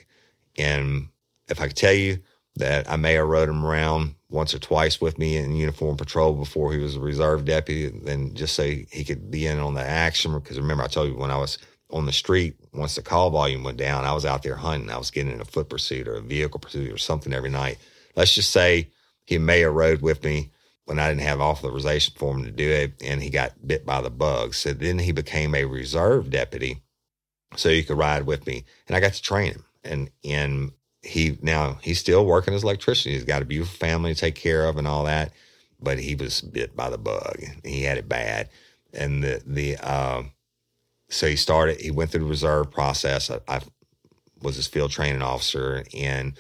[0.57, 1.07] and
[1.47, 2.19] if I could tell you
[2.57, 6.33] that I may have rode him around once or twice with me in uniform patrol
[6.33, 9.83] before he was a reserve deputy, and just so he could be in on the
[9.83, 10.33] action.
[10.33, 11.57] Because remember, I told you when I was
[11.89, 14.89] on the street, once the call volume went down, I was out there hunting.
[14.89, 17.77] I was getting in a foot pursuit or a vehicle pursuit or something every night.
[18.15, 18.89] Let's just say
[19.25, 20.51] he may have rode with me
[20.85, 24.01] when I didn't have authorization for him to do it, and he got bit by
[24.01, 24.53] the bug.
[24.53, 26.83] So then he became a reserve deputy,
[27.55, 29.65] so he could ride with me, and I got to train him.
[29.83, 30.71] And in
[31.01, 33.11] he now he's still working as an electrician.
[33.11, 35.31] He's got a beautiful family to take care of and all that,
[35.79, 37.37] but he was bit by the bug.
[37.63, 38.49] He had it bad,
[38.93, 40.31] and the the um,
[41.09, 41.81] so he started.
[41.81, 43.29] He went through the reserve process.
[43.29, 43.61] I, I
[44.41, 46.37] was his field training officer, and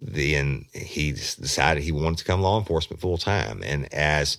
[0.00, 3.62] then he decided he wanted to come law enforcement full time.
[3.64, 4.38] And as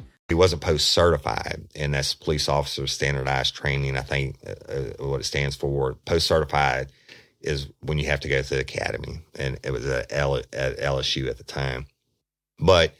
[0.31, 3.97] He wasn't post certified, and that's police officer standardized training.
[3.97, 5.95] I think uh, uh what it stands for.
[6.05, 6.89] Post certified
[7.41, 10.79] is when you have to go to the academy, and it was at, L- at
[10.79, 11.85] LSU at the time.
[12.59, 12.95] But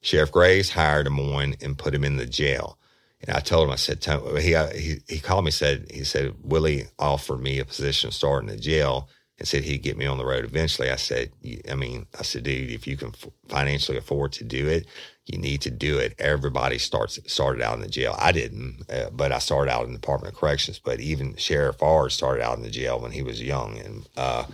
[0.00, 2.78] Sheriff Graves hired him on and put him in the jail.
[3.20, 4.04] And I told him, I said,
[4.40, 8.48] he, uh, he, he called me, said, he said, Willie offered me a position starting
[8.48, 9.08] in the jail
[9.38, 10.90] and said he'd get me on the road eventually.
[10.90, 11.30] I said,
[11.70, 13.12] I mean, I said, dude, if you can
[13.46, 14.88] financially afford to do it,
[15.26, 16.14] you need to do it.
[16.18, 18.16] Everybody starts started out in the jail.
[18.18, 20.78] I didn't, uh, but I started out in the Department of Corrections.
[20.78, 23.78] But even Sheriff Ard started out in the jail when he was young.
[23.78, 24.44] And uh,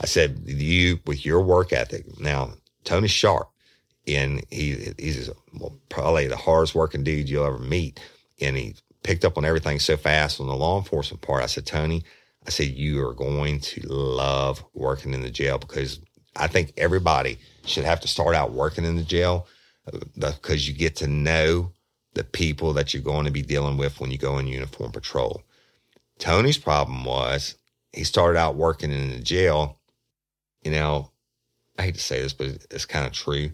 [0.00, 2.18] I said, you with your work ethic.
[2.18, 2.54] Now
[2.84, 3.48] Tony Sharp,
[4.06, 8.00] and he he's well, probably the hardest working dude you'll ever meet.
[8.40, 8.74] And he
[9.04, 11.44] picked up on everything so fast on the law enforcement part.
[11.44, 12.02] I said, Tony,
[12.46, 16.00] I said you are going to love working in the jail because
[16.34, 19.46] I think everybody should have to start out working in the jail
[20.18, 21.72] because you get to know
[22.14, 25.42] the people that you're going to be dealing with when you go in uniform patrol.
[26.18, 27.56] Tony's problem was
[27.92, 29.78] he started out working in the jail.
[30.62, 31.10] You know,
[31.78, 33.50] I hate to say this, but it's kind of true.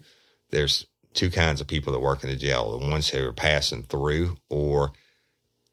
[0.49, 3.83] There's two kinds of people that work in the jail: the ones who are passing
[3.83, 4.93] through, or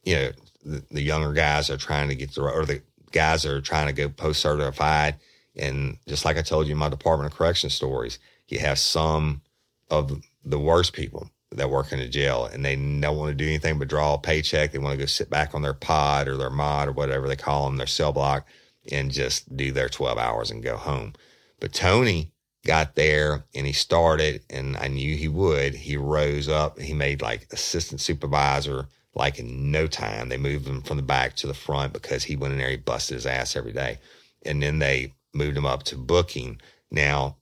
[0.05, 0.33] you know,
[0.65, 2.83] the, the younger guys are trying to get through, or the
[3.13, 5.17] guys that are trying to go post certified.
[5.57, 9.43] And just like I told you in my Department of Correction stories, you have some
[9.91, 13.47] of the worst people that work in the jail and they don't want to do
[13.47, 14.73] anything but draw a paycheck.
[14.73, 17.37] They want to go sit back on their pod or their mod or whatever they
[17.37, 18.47] call them, their cell block,
[18.91, 21.15] and just do their 12 hours and go home.
[21.61, 22.33] But Tony
[22.65, 25.75] got there and he started, and I knew he would.
[25.75, 30.29] He rose up, he made like assistant supervisor like in no time.
[30.29, 32.77] They moved him from the back to the front because he went in there, he
[32.77, 33.99] busted his ass every day.
[34.45, 36.61] And then they moved him up to booking.
[36.91, 37.37] Now,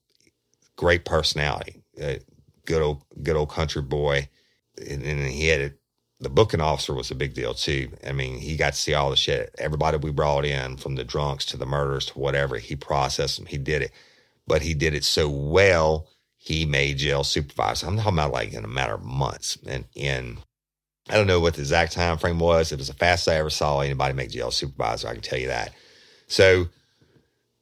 [0.77, 2.15] great personality, uh,
[2.69, 4.29] good old good old country boy,
[4.79, 5.81] and, and he had it.
[6.21, 7.91] The booking officer was a big deal too.
[8.07, 9.55] I mean, he got to see all the shit.
[9.59, 13.47] Everybody we brought in, from the drunks to the murders to whatever, he processed them.
[13.47, 13.93] He did it,
[14.47, 16.09] but he did it so well.
[16.37, 17.87] He made jail supervisor.
[17.87, 20.39] I'm talking about like in a matter of months, and in
[21.09, 22.71] I don't know what the exact time frame was.
[22.71, 25.09] It was the fastest I ever saw anybody make jail supervisor.
[25.09, 25.73] I can tell you that.
[26.27, 26.69] So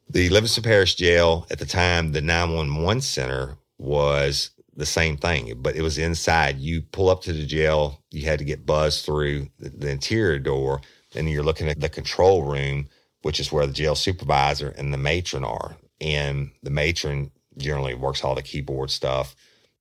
[0.08, 5.76] the Livingston Parish Jail at the time, the 911 center was the same thing, but
[5.76, 6.58] it was inside.
[6.58, 10.38] You pull up to the jail, you had to get buzzed through the, the interior
[10.38, 10.80] door,
[11.14, 12.88] and you're looking at the control room,
[13.22, 15.76] which is where the jail supervisor and the matron are.
[16.00, 19.34] And the matron generally works all the keyboard stuff.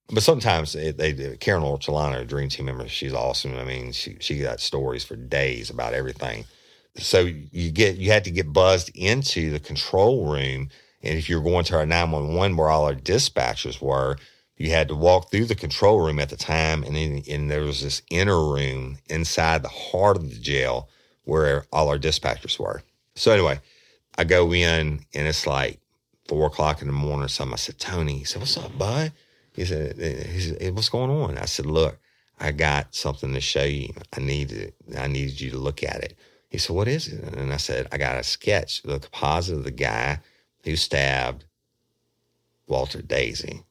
[0.10, 3.58] But sometimes it, they, Karen Ortolano, a dream team member, she's awesome.
[3.58, 6.46] I mean, she, she got stories for days about everything
[6.98, 7.20] so
[7.52, 10.70] you get you had to get buzzed into the control room
[11.04, 14.18] and if you're going to our 911 where all our dispatchers were
[14.58, 17.64] you had to walk through the control room at the time and then and there
[17.64, 20.90] was this inner room inside the heart of the jail
[21.24, 22.82] where all our dispatchers were.
[23.16, 23.60] So anyway
[24.18, 25.80] i go in and it's like
[26.28, 27.54] four o'clock in the morning or something.
[27.54, 29.12] I said tony he said what's up bud?
[29.54, 31.38] He said, he said what's going on?
[31.38, 31.98] I said look
[32.40, 33.94] i got something to show you.
[34.16, 36.18] I needed i needed you to look at it.
[36.56, 37.22] He said, What is it?
[37.34, 40.20] And I said, I got a sketch, the composite of the guy
[40.64, 41.44] who stabbed
[42.66, 43.65] Walter Daisy.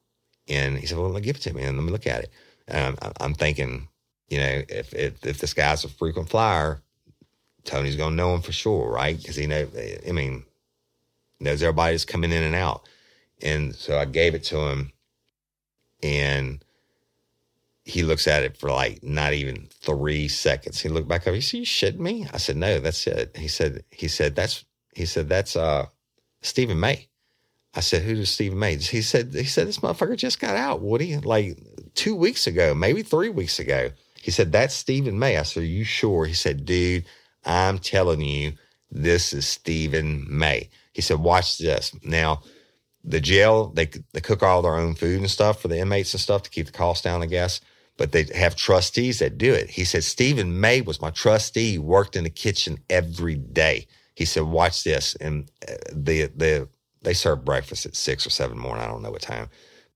[0.49, 2.30] And he said, Well, give it to me and let me look at it.
[2.68, 3.88] And I'm, I'm thinking,
[4.28, 6.82] you know, if, if, if this guy's a frequent flyer,
[7.64, 9.16] Tony's gonna know him for sure, right?
[9.16, 9.66] Because he know,
[10.07, 10.45] I mean,
[11.40, 12.88] knows everybody that's coming in and out.
[13.42, 14.92] And so I gave it to him,
[16.03, 16.64] and
[17.84, 20.80] he looks at it for like not even three seconds.
[20.80, 21.34] He looked back up.
[21.34, 24.64] He said, "You shitting me?" I said, "No, that's it." He said, "He said that's
[24.95, 25.86] he said that's uh
[26.42, 27.09] Stephen May."
[27.75, 30.81] I said, "Who is Stephen May?" He said, "He said this motherfucker just got out,
[30.83, 31.59] Woody, like
[31.95, 35.66] two weeks ago, maybe three weeks ago." He said, "That's Stephen May." I said, "Are
[35.66, 37.05] you sure?" He said, "Dude,
[37.45, 38.53] I'm telling you,
[38.91, 42.43] this is Stephen May." He said, "Watch this now."
[43.07, 46.20] The jail, they they cook all their own food and stuff for the inmates and
[46.20, 47.61] stuff to keep the cost down, I guess
[47.97, 49.70] but they have trustees that do it.
[49.70, 53.87] He said, Stephen May was my trustee, worked in the kitchen every day.
[54.14, 55.14] He said, watch this.
[55.16, 56.68] And uh, the, the,
[57.05, 58.82] they serve breakfast at six or seven morning.
[58.82, 59.48] I don't know what time.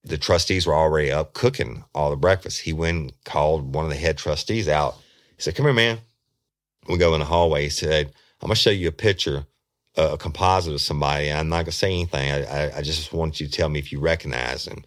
[0.04, 2.60] The trustees were already up cooking all the breakfast.
[2.60, 4.94] He went and called one of the head trustees out.
[5.36, 5.98] He said, come here, man.
[6.88, 7.64] We go in the hallway.
[7.64, 8.06] He said,
[8.40, 9.44] I'm going to show you a picture,
[9.96, 11.32] a composite of somebody.
[11.32, 12.30] I'm not going to say anything.
[12.30, 14.84] I, I, I just want you to tell me if you recognize him.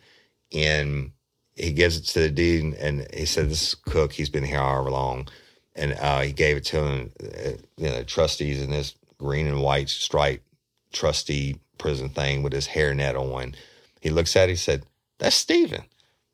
[0.54, 1.12] And
[1.56, 4.14] he gives it to the dude, and he said, "This Cook.
[4.14, 5.28] He's been here however long."
[5.76, 9.62] And uh, he gave it to him, uh, you know, trustees in this green and
[9.62, 10.46] white striped
[10.92, 13.56] trustee prison thing with his hairnet on.
[14.00, 14.54] He looks at it.
[14.54, 14.84] He said,
[15.20, 15.84] "That's Steven."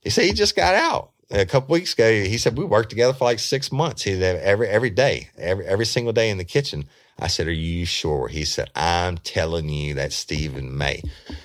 [0.01, 2.11] He said he just got out a couple weeks ago.
[2.11, 4.03] He said we worked together for like six months.
[4.03, 6.85] He said every every day, every every single day in the kitchen.
[7.19, 11.01] I said, "Are you sure?" He said, "I'm telling you, that's Stephen May."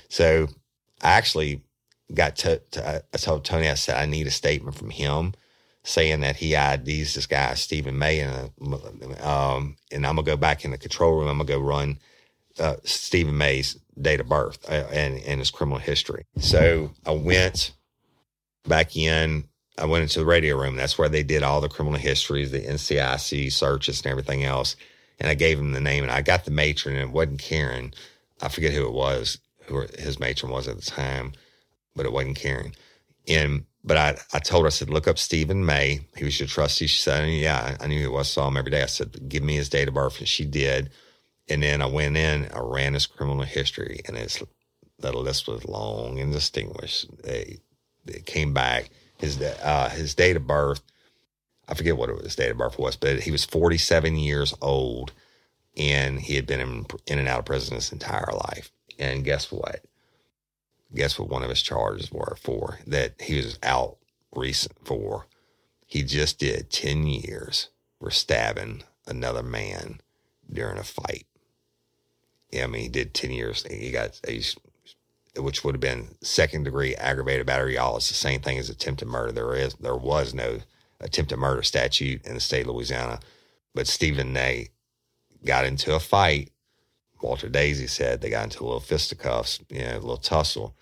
[0.09, 0.49] So
[1.01, 1.63] I actually
[2.15, 5.35] got to, to, I told Tony, I said, I need a statement from him
[5.85, 8.51] saying that he IDs this guy, Stephen May, and,
[9.21, 11.29] um, and I'm going to go back in the control room.
[11.29, 11.99] I'm going to go run
[12.61, 16.25] uh, Stephen May's date of birth uh, and, and his criminal history.
[16.39, 17.73] So I went
[18.67, 19.45] back in.
[19.79, 20.77] I went into the radio room.
[20.77, 24.77] That's where they did all the criminal histories, the NCIC searches, and everything else.
[25.19, 27.95] And I gave him the name, and I got the matron, and it wasn't Karen.
[28.43, 31.33] I forget who it was, who his matron was at the time
[31.95, 32.73] but it wasn't Karen.
[33.29, 36.01] And but I, I told her, I said, look up Stephen May.
[36.17, 36.87] He was your trustee.
[36.87, 38.31] She said, yeah, I knew he was.
[38.31, 38.83] Saw him every day.
[38.83, 40.21] I said, give me his date of birth.
[40.21, 40.91] And she did.
[41.49, 44.43] And then I went in, I ran his criminal history, and his
[44.99, 47.23] the list was long and distinguished.
[47.25, 47.59] They,
[48.05, 48.91] they came back.
[49.19, 50.83] His uh, his date of birth,
[51.69, 55.13] I forget what his date of birth was, but he was 47 years old,
[55.77, 58.71] and he had been in, in and out of prison his entire life.
[58.99, 59.85] And guess what?
[60.95, 63.97] guess what one of his charges were for that he was out
[64.35, 65.27] recent for.
[65.87, 67.69] He just did 10 years
[68.01, 70.01] for stabbing another man
[70.51, 71.27] during a fight.
[72.55, 73.65] I mean, he did 10 years.
[73.71, 74.57] He got, he's,
[75.37, 77.79] which would have been second degree aggravated battery.
[77.79, 79.33] All it's the same thing as attempted murder.
[79.33, 80.61] There is, there was no
[81.01, 83.21] attempted murder statute in the state of Louisiana,
[83.75, 84.69] but Stephen May
[85.45, 86.51] got into a fight.
[87.23, 90.75] Walter Daisy said they got into a little fisticuffs, you know, a little tussle,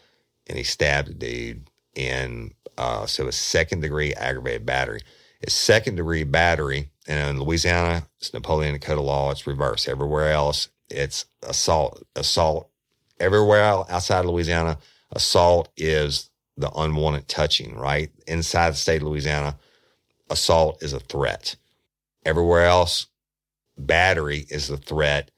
[0.46, 1.68] and he stabbed a dude.
[1.96, 5.02] And uh, so it's second degree aggravated battery.
[5.40, 6.90] It's second degree battery.
[7.06, 9.30] And in Louisiana, it's Napoleonic Law.
[9.30, 9.88] It's reversed.
[9.88, 12.02] Everywhere else, it's assault.
[12.16, 12.70] Assault.
[13.18, 14.78] Everywhere outside of Louisiana,
[15.12, 18.10] assault is the unwanted touching, right?
[18.26, 19.58] Inside the state of Louisiana,
[20.30, 21.56] assault is a threat.
[22.24, 23.06] Everywhere else,
[23.76, 25.30] battery is the threat.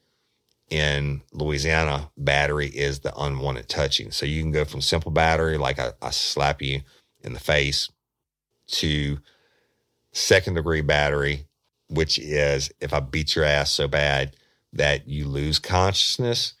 [0.69, 4.11] In Louisiana, battery is the unwanted touching.
[4.11, 6.81] So you can go from simple battery, like I, I slap you
[7.21, 7.89] in the face,
[8.67, 9.19] to
[10.13, 11.45] second degree battery,
[11.89, 14.35] which is if I beat your ass so bad
[14.73, 16.53] that you lose consciousness,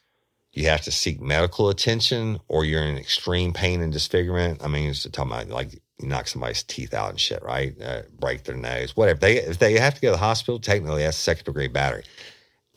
[0.51, 4.63] you have to seek medical attention, or you're in extreme pain and disfigurement.
[4.63, 7.75] I mean, it's talking about like you knock somebody's teeth out and shit, right?
[7.81, 9.19] Uh, break their nose, whatever.
[9.19, 12.03] They if they have to go to the hospital, technically that's second degree battery.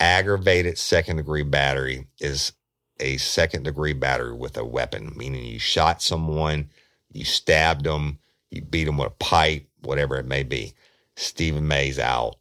[0.01, 2.53] Aggravated second degree battery is
[2.99, 6.70] a second degree battery with a weapon, meaning you shot someone,
[7.12, 8.18] you stabbed them,
[8.51, 10.72] you beat them with a pipe, whatever it may be.
[11.14, 12.37] Stephen May's out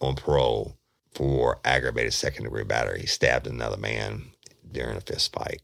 [0.00, 0.75] on parole
[1.16, 3.00] for aggravated second degree battery.
[3.00, 4.30] He stabbed another man
[4.70, 5.62] during a fist fight,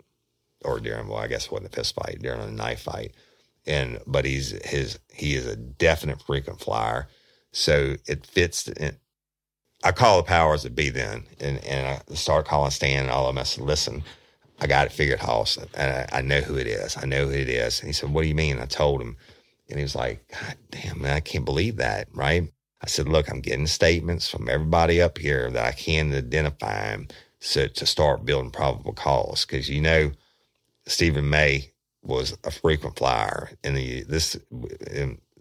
[0.65, 3.15] or during well, I guess it wasn't a fist fight, during a knife fight
[3.67, 7.09] and but he's his he is a definite frequent flyer.
[7.53, 8.69] So it fits.
[9.85, 13.29] I call the powers that be then, and and I start calling Stan and all
[13.29, 13.41] of them.
[13.41, 14.03] I said, "Listen,
[14.61, 16.97] I got it figured, Hoss, and I, I, know who it is.
[16.97, 19.17] I know who it is." And he said, "What do you mean?" I told him,
[19.69, 22.51] and he was like, "God damn, man, I can't believe that." Right?
[22.83, 27.09] I said, "Look, I'm getting statements from everybody up here that I can identify him,
[27.41, 30.13] so to start building probable cause, because you know."
[30.87, 31.73] Stephen May
[32.03, 34.37] was a frequent flyer, and the this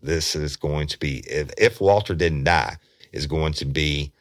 [0.01, 2.77] this is going to be if, if Walter didn't die,
[3.11, 4.13] is going to be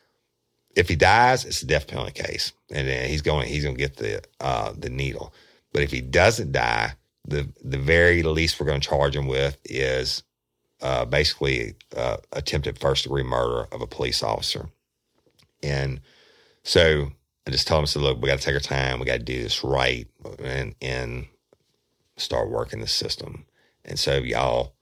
[0.77, 3.81] if he dies, it's a death penalty case, and then he's going he's going to
[3.81, 5.35] get the uh, the needle.
[5.73, 6.95] But if he doesn't die,
[7.27, 10.23] the the very least we're going to charge him with is
[10.83, 14.69] uh, basically uh, attempted first degree murder of a police officer.
[15.63, 16.01] And
[16.63, 17.11] so
[17.47, 18.99] I just told him, I said, look, we got to take our time.
[18.99, 20.07] We got to do this right.
[20.43, 21.27] And, and
[22.17, 23.47] start working the system.
[23.85, 24.75] And so, y'all,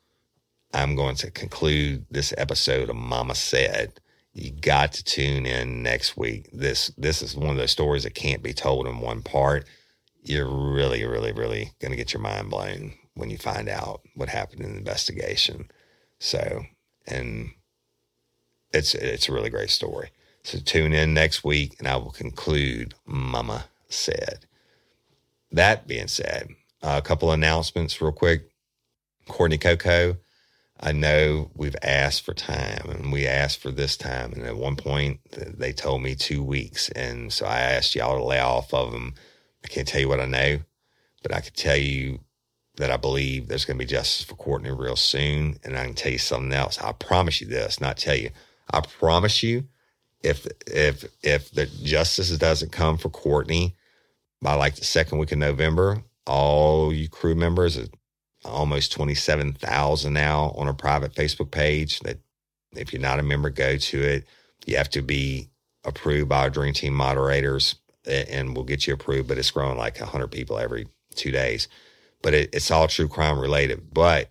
[0.75, 4.01] I'm going to conclude this episode of Mama Said.
[4.35, 6.49] You got to tune in next week.
[6.53, 9.67] This this is one of those stories that can't be told in one part.
[10.23, 14.29] You're really, really, really going to get your mind blown when you find out what
[14.29, 15.71] happened in the investigation.
[16.19, 16.65] So,
[17.07, 17.51] and
[18.73, 20.11] it's it's a really great story.
[20.43, 22.95] So tune in next week, and I will conclude.
[23.07, 24.47] Mama said.
[25.51, 26.49] That being said,
[26.83, 28.51] a couple announcements, real quick.
[29.29, 30.17] Courtney Coco,
[30.81, 34.33] I know we've asked for time and we asked for this time.
[34.33, 36.89] And at one point, they told me two weeks.
[36.91, 39.15] And so I asked y'all to lay off of them.
[39.65, 40.61] I can't tell you what I know,
[41.23, 42.21] but I can tell you
[42.79, 45.59] that I believe there's going to be justice for Courtney real soon.
[45.65, 46.81] And I can tell you something else.
[46.81, 48.31] I promise you this, not tell you.
[48.73, 49.65] I promise you,
[50.23, 53.77] if if if the justice doesn't come for Courtney
[54.43, 57.79] by like the second week of November, all you crew members,
[58.45, 62.19] almost 27,000 now on a private Facebook page that
[62.77, 64.27] if you're not a member, go to it.
[64.67, 65.49] You have to be
[65.85, 67.77] approved by our Dream Team moderators
[68.07, 71.69] and we'll get you approved, but it's growing like 100 people every two days.
[72.23, 73.93] But it, it's all true crime related.
[73.93, 74.31] But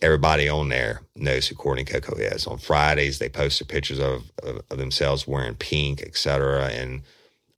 [0.00, 2.46] everybody on there knows who Courtney Coco is.
[2.46, 6.66] On Fridays, they post their pictures of, of, of themselves wearing pink, etc.
[6.68, 7.02] And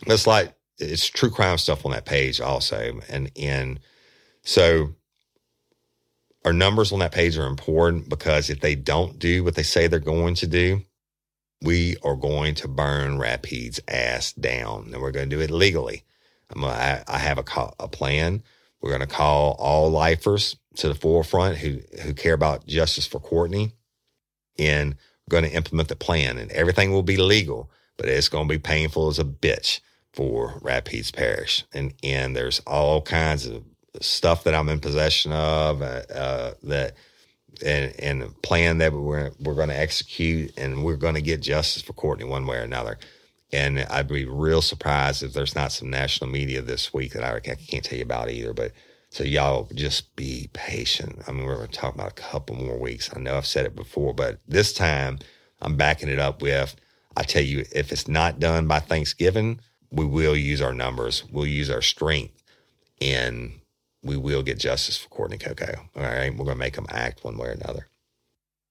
[0.07, 3.01] it's like it's true crime stuff on that page also.
[3.09, 3.81] And and
[4.43, 4.95] so
[6.45, 9.87] our numbers on that page are important because if they don't do what they say
[9.87, 10.83] they're going to do,
[11.63, 16.05] we are going to burn Rapides' ass down, and we're going to do it legally.
[16.55, 17.45] I'm gonna, I, I have a,
[17.79, 18.43] a plan.
[18.81, 23.21] We're going to call all lifers to the forefront who who care about justice for
[23.21, 23.75] Courtney,
[24.59, 26.39] and we're going to implement the plan.
[26.39, 29.81] And everything will be legal, but it's going to be painful as a bitch
[30.13, 31.65] for Rapides Parish.
[31.73, 33.63] And, and there's all kinds of
[34.01, 36.95] stuff that I'm in possession of uh, uh, that
[37.65, 41.41] and, and a plan that we're, we're going to execute and we're going to get
[41.41, 42.99] justice for Courtney one way or another.
[43.53, 47.41] And I'd be real surprised if there's not some national media this week that I,
[47.41, 48.73] can't tell you about either, but
[49.11, 51.21] So y'all just be patient.
[51.27, 53.11] I mean, we're going to talk about a couple more weeks.
[53.15, 55.19] I know I've said it before, but this time
[55.61, 56.77] I'm backing it up with
[57.17, 61.47] I tell you, if it's not done by Thanksgiving, we will use our numbers, we'll
[61.47, 62.43] use our strength,
[63.01, 63.61] and
[64.03, 65.89] we will get justice for Courtney Coco.
[65.97, 66.31] All right.
[66.31, 67.89] We're going to make them act one way or another.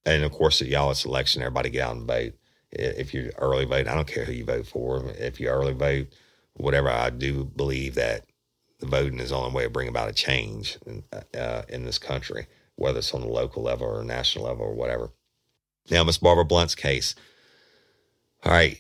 [0.06, 1.42] And of course, y'all, it's election.
[1.42, 2.34] Everybody get out and vote.
[2.72, 5.04] If you early vote, I don't care who you vote for.
[5.18, 6.08] If you early vote,
[6.54, 8.26] whatever, I do believe that
[8.80, 11.04] the voting is the only way to bring about a change in,
[11.38, 15.10] uh, in this country, whether it's on the local level or national level or whatever.
[15.90, 17.16] Now, Miss Barbara Blunt's case.
[18.46, 18.78] All right,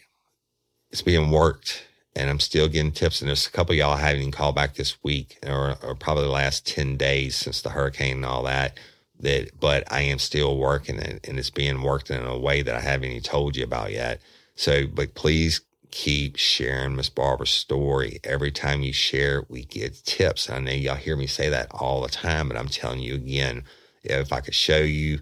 [0.91, 1.83] it's being worked,
[2.15, 3.21] and I'm still getting tips.
[3.21, 6.29] And there's a couple y'all haven't even called back this week, or, or probably the
[6.29, 8.77] last ten days since the hurricane and all that.
[9.22, 12.76] That, but I am still working it, and it's being worked in a way that
[12.76, 14.22] I haven't even told you about yet.
[14.55, 15.61] So, but please
[15.91, 18.20] keep sharing Miss Barbara's story.
[18.24, 20.49] Every time you share we get tips.
[20.49, 23.63] I know y'all hear me say that all the time, but I'm telling you again,
[24.03, 25.20] if I could show you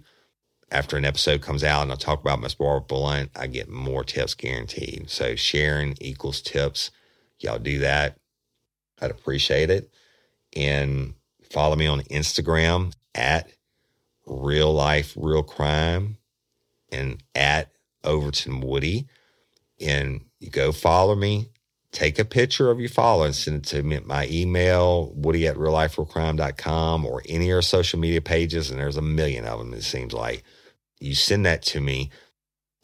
[0.70, 4.04] after an episode comes out and I talk about Miss Barbara Blunt, I get more
[4.04, 5.08] tips guaranteed.
[5.08, 6.90] So sharing equals tips.
[7.40, 8.16] Y'all do that.
[9.00, 9.90] I'd appreciate it.
[10.54, 11.14] And
[11.50, 13.50] follow me on Instagram at
[14.28, 16.18] real life, real crime
[16.90, 17.70] and at
[18.04, 19.06] Overton Woody.
[19.80, 21.50] And you go follow me,
[21.92, 25.46] take a picture of your follow and send it to me at my email, woody
[25.46, 28.70] at real life, realliferealcrime.com or any of our social media pages.
[28.70, 30.42] And there's a million of them, it seems like.
[31.00, 32.10] You send that to me.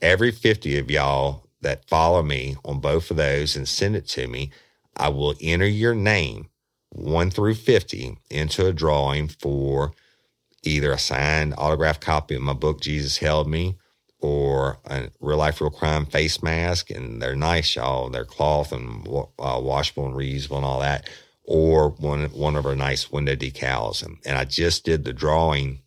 [0.01, 4.29] Every 50 of y'all that follow me on both of those and send it to
[4.29, 4.51] me,
[4.97, 6.49] I will enter your name,
[6.91, 9.93] one through 50, into a drawing for
[10.67, 13.77] either a signed autographed copy of my book, Jesus Held Me,
[14.21, 16.91] or a real life, real crime face mask.
[16.91, 18.09] And they're nice, y'all.
[18.09, 21.09] They're cloth and uh, washable and reusable and all that.
[21.45, 24.05] Or one, one of our nice window decals.
[24.05, 25.81] And, and I just did the drawing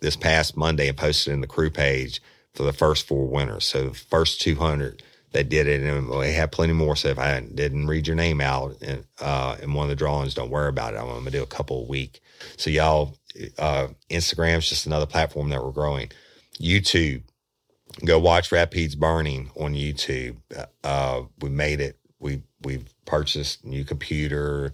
[0.00, 2.20] this past Monday and posted in the crew page
[2.52, 3.64] for the first four winners.
[3.64, 6.96] So the first 200 that did it, and we have plenty more.
[6.96, 10.34] So if I didn't read your name out in, uh, in one of the drawings,
[10.34, 10.98] don't worry about it.
[10.98, 12.20] I'm going to do a couple a week.
[12.56, 13.16] So y'all,
[13.58, 16.10] uh, Instagram's just another platform that we're growing.
[16.60, 17.22] YouTube,
[18.04, 20.36] go watch Rapides Burning on YouTube.
[20.84, 21.98] Uh, we made it.
[22.18, 24.72] We we've purchased new computer,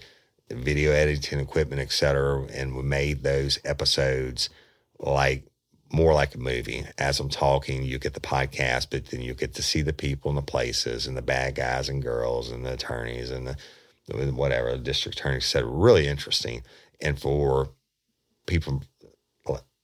[0.51, 4.51] video editing equipment, etc., and we made those episodes
[4.99, 5.45] like
[5.91, 6.85] more like a movie.
[6.99, 10.31] As I'm talking, you get the podcast, but then you get to see the people
[10.31, 13.57] and the places and the bad guys and girls and the attorneys and the
[14.33, 15.65] whatever the district attorney said.
[15.65, 16.63] Really interesting,
[17.01, 17.71] and for
[18.49, 18.83] people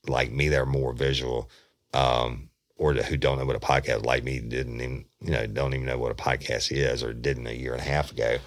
[0.07, 1.51] like me that are more visual.
[1.93, 5.75] Um, or who don't know what a podcast like me didn't even you know don't
[5.75, 8.39] even know what a podcast is or didn't a year and a half ago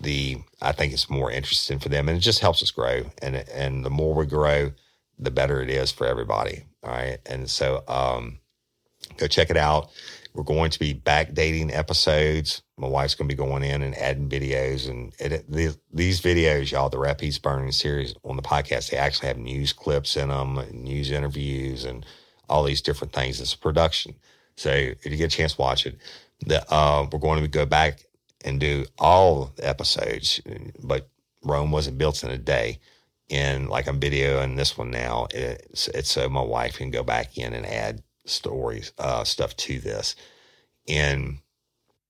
[0.00, 3.02] the i think it's more interesting for them and it just helps us grow.
[3.22, 4.72] And and the more we grow
[5.18, 6.64] the better it is for everybody.
[6.82, 7.18] All right.
[7.26, 8.40] And so um
[9.16, 9.90] go check it out
[10.34, 14.28] we're going to be backdating episodes my wife's going to be going in and adding
[14.28, 15.12] videos and
[15.48, 19.72] these, these videos y'all the Rapides burning series on the podcast they actually have news
[19.72, 22.04] clips in them news interviews and
[22.52, 23.40] all these different things.
[23.40, 24.14] It's a production.
[24.56, 25.96] So if you get a chance, watch it.
[26.46, 28.04] The, uh, we're going to go back
[28.44, 30.40] and do all the episodes,
[30.82, 31.08] but
[31.42, 32.78] Rome wasn't built in a day.
[33.30, 37.38] And like I'm videoing this one now, it's, it's so my wife can go back
[37.38, 40.16] in and add stories, uh, stuff to this.
[40.88, 41.38] And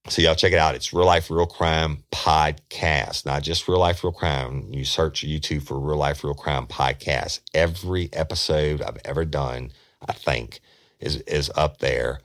[0.08, 0.74] so y'all check it out.
[0.74, 4.66] It's Real Life Real Crime Podcast, not just Real Life Real Crime.
[4.70, 7.40] You search YouTube for Real Life Real Crime Podcast.
[7.54, 9.70] Every episode I've ever done
[10.08, 10.60] I think,
[11.00, 12.20] is is up there,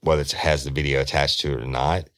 [0.00, 2.08] whether it has the video attached to it or not.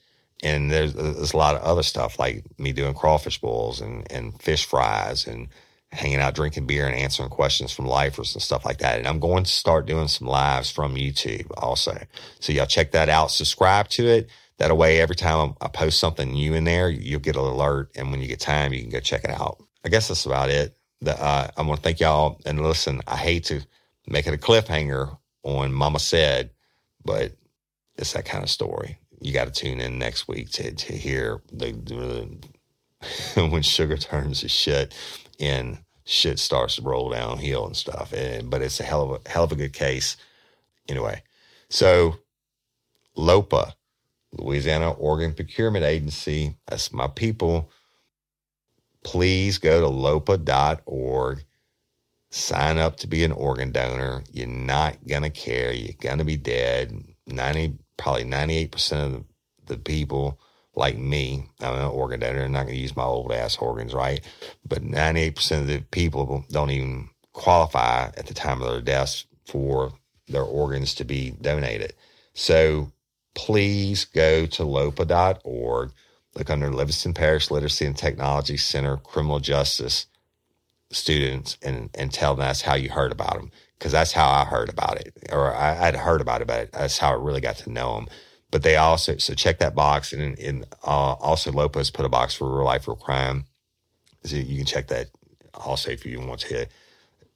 [0.42, 4.40] And there's there's a lot of other stuff like me doing crawfish bowls and and
[4.42, 5.49] fish fries and
[5.95, 8.99] hanging out drinking beer and answering questions from lifers and stuff like that.
[8.99, 11.97] And I'm going to start doing some lives from YouTube also.
[12.40, 13.30] So y'all check that out.
[13.30, 14.28] Subscribe to it.
[14.59, 17.90] That way, every time I post something new in there, you'll get an alert.
[17.97, 19.62] And when you get time, you can go check it out.
[19.84, 20.76] I guess that's about it.
[21.01, 22.40] The, uh, I want to thank y'all.
[22.45, 23.61] And listen, I hate to
[24.07, 26.51] make it a cliffhanger on Mama Said,
[27.05, 27.32] but
[27.97, 28.99] it's that kind of story.
[29.20, 34.40] You got to tune in next week to, to hear the, the when sugar turns
[34.40, 34.95] to shit
[35.40, 38.12] and shit starts to roll downhill and stuff.
[38.12, 40.16] And, but it's a hell of a hell of a good case.
[40.88, 41.22] Anyway,
[41.70, 42.16] so
[43.16, 43.74] LOPA,
[44.32, 47.70] Louisiana Organ Procurement Agency, that's my people.
[49.05, 51.44] Please go to lopa.org
[52.30, 54.24] sign up to be an organ donor.
[54.32, 55.72] You're not gonna care.
[55.72, 57.05] You're gonna be dead.
[57.26, 59.24] Ninety, probably ninety-eight percent of
[59.66, 60.40] the, the people
[60.77, 62.43] like me, I'm an organ donor.
[62.45, 64.20] I'm not going to use my old ass organs, right?
[64.66, 69.93] But 98% of the people don't even qualify at the time of their deaths for
[70.29, 71.95] their organs to be donated.
[72.35, 72.93] So
[73.35, 75.93] please go to lopa.org,
[76.35, 80.07] look under Livingston Parish Literacy and Technology Center Criminal Justice
[80.91, 83.51] students, and, and tell them that's how you heard about them.
[83.79, 86.97] Because that's how I heard about it, or I, had heard about it, but that's
[86.99, 88.09] how I really got to know them.
[88.55, 90.12] But they also, so check that box.
[90.12, 93.46] And, and uh, also, Lopa's put a box for real life, real crime.
[94.22, 95.09] So you can check that
[95.55, 96.68] also if you want to.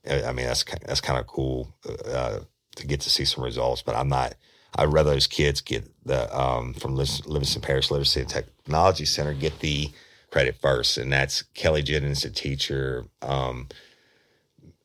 [0.08, 1.74] I mean, that's that's kind of cool
[2.06, 2.38] uh,
[2.76, 3.82] to get to see some results.
[3.82, 4.36] But I'm not.
[4.76, 9.58] I'd rather those kids get the um, from Livingston Parish Literacy and Technology Center get
[9.58, 9.90] the
[10.30, 13.66] credit first, and that's Kelly Jennings, the teacher, um,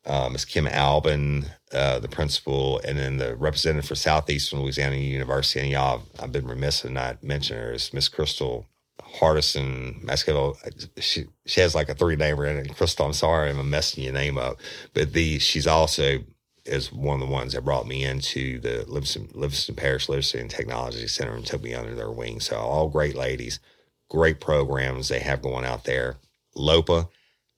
[0.04, 5.62] uh, Miss Kim Albin, uh, the principal, and then the representative for Southeastern Louisiana University.
[5.62, 8.68] And y'all, I've been remiss in not mentioning her is Miss Crystal
[9.02, 10.56] Hardison Mascavo.
[11.02, 12.76] She she has like a three namer in it.
[12.76, 14.58] Crystal, I'm sorry, I'm messing your name up,
[14.94, 16.20] but the she's also
[16.66, 20.50] is one of the ones that brought me into the Livingston, Livingston Parish Literacy and
[20.50, 22.40] Technology Center and took me under their wing.
[22.40, 23.60] So all great ladies,
[24.10, 26.18] great programs they have going out there.
[26.56, 27.10] LOPA,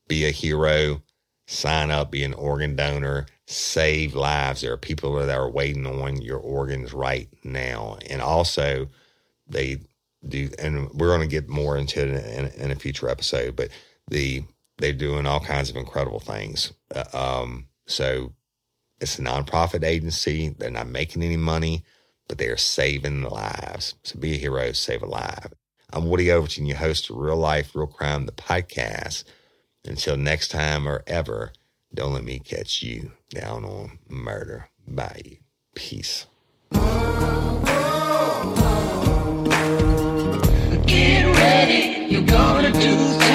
[0.08, 1.04] be a hero,
[1.46, 4.62] sign up, be an organ donor, save lives.
[4.62, 7.98] There are people that are waiting on your organs right now.
[8.10, 8.88] And also
[9.48, 9.82] they
[10.28, 13.70] do, and we're going to get more into it in, in, a future episode, but
[14.10, 14.44] the,
[14.80, 16.74] they're doing all kinds of incredible things.
[16.94, 18.34] Uh, um, so
[19.00, 20.50] it's a nonprofit agency.
[20.50, 21.84] They're not making any money,
[22.28, 23.94] but they are saving lives.
[24.04, 25.54] So be a hero, save a life.
[25.94, 29.24] I'm Woody Overton, your host of Real Life, Real Crime, the podcast.
[29.86, 31.54] Until next time or ever,
[31.96, 34.70] don't let me catch you down on murder.
[34.86, 35.40] Bye.
[35.74, 36.26] Peace.
[40.86, 43.35] Get ready, you're gonna do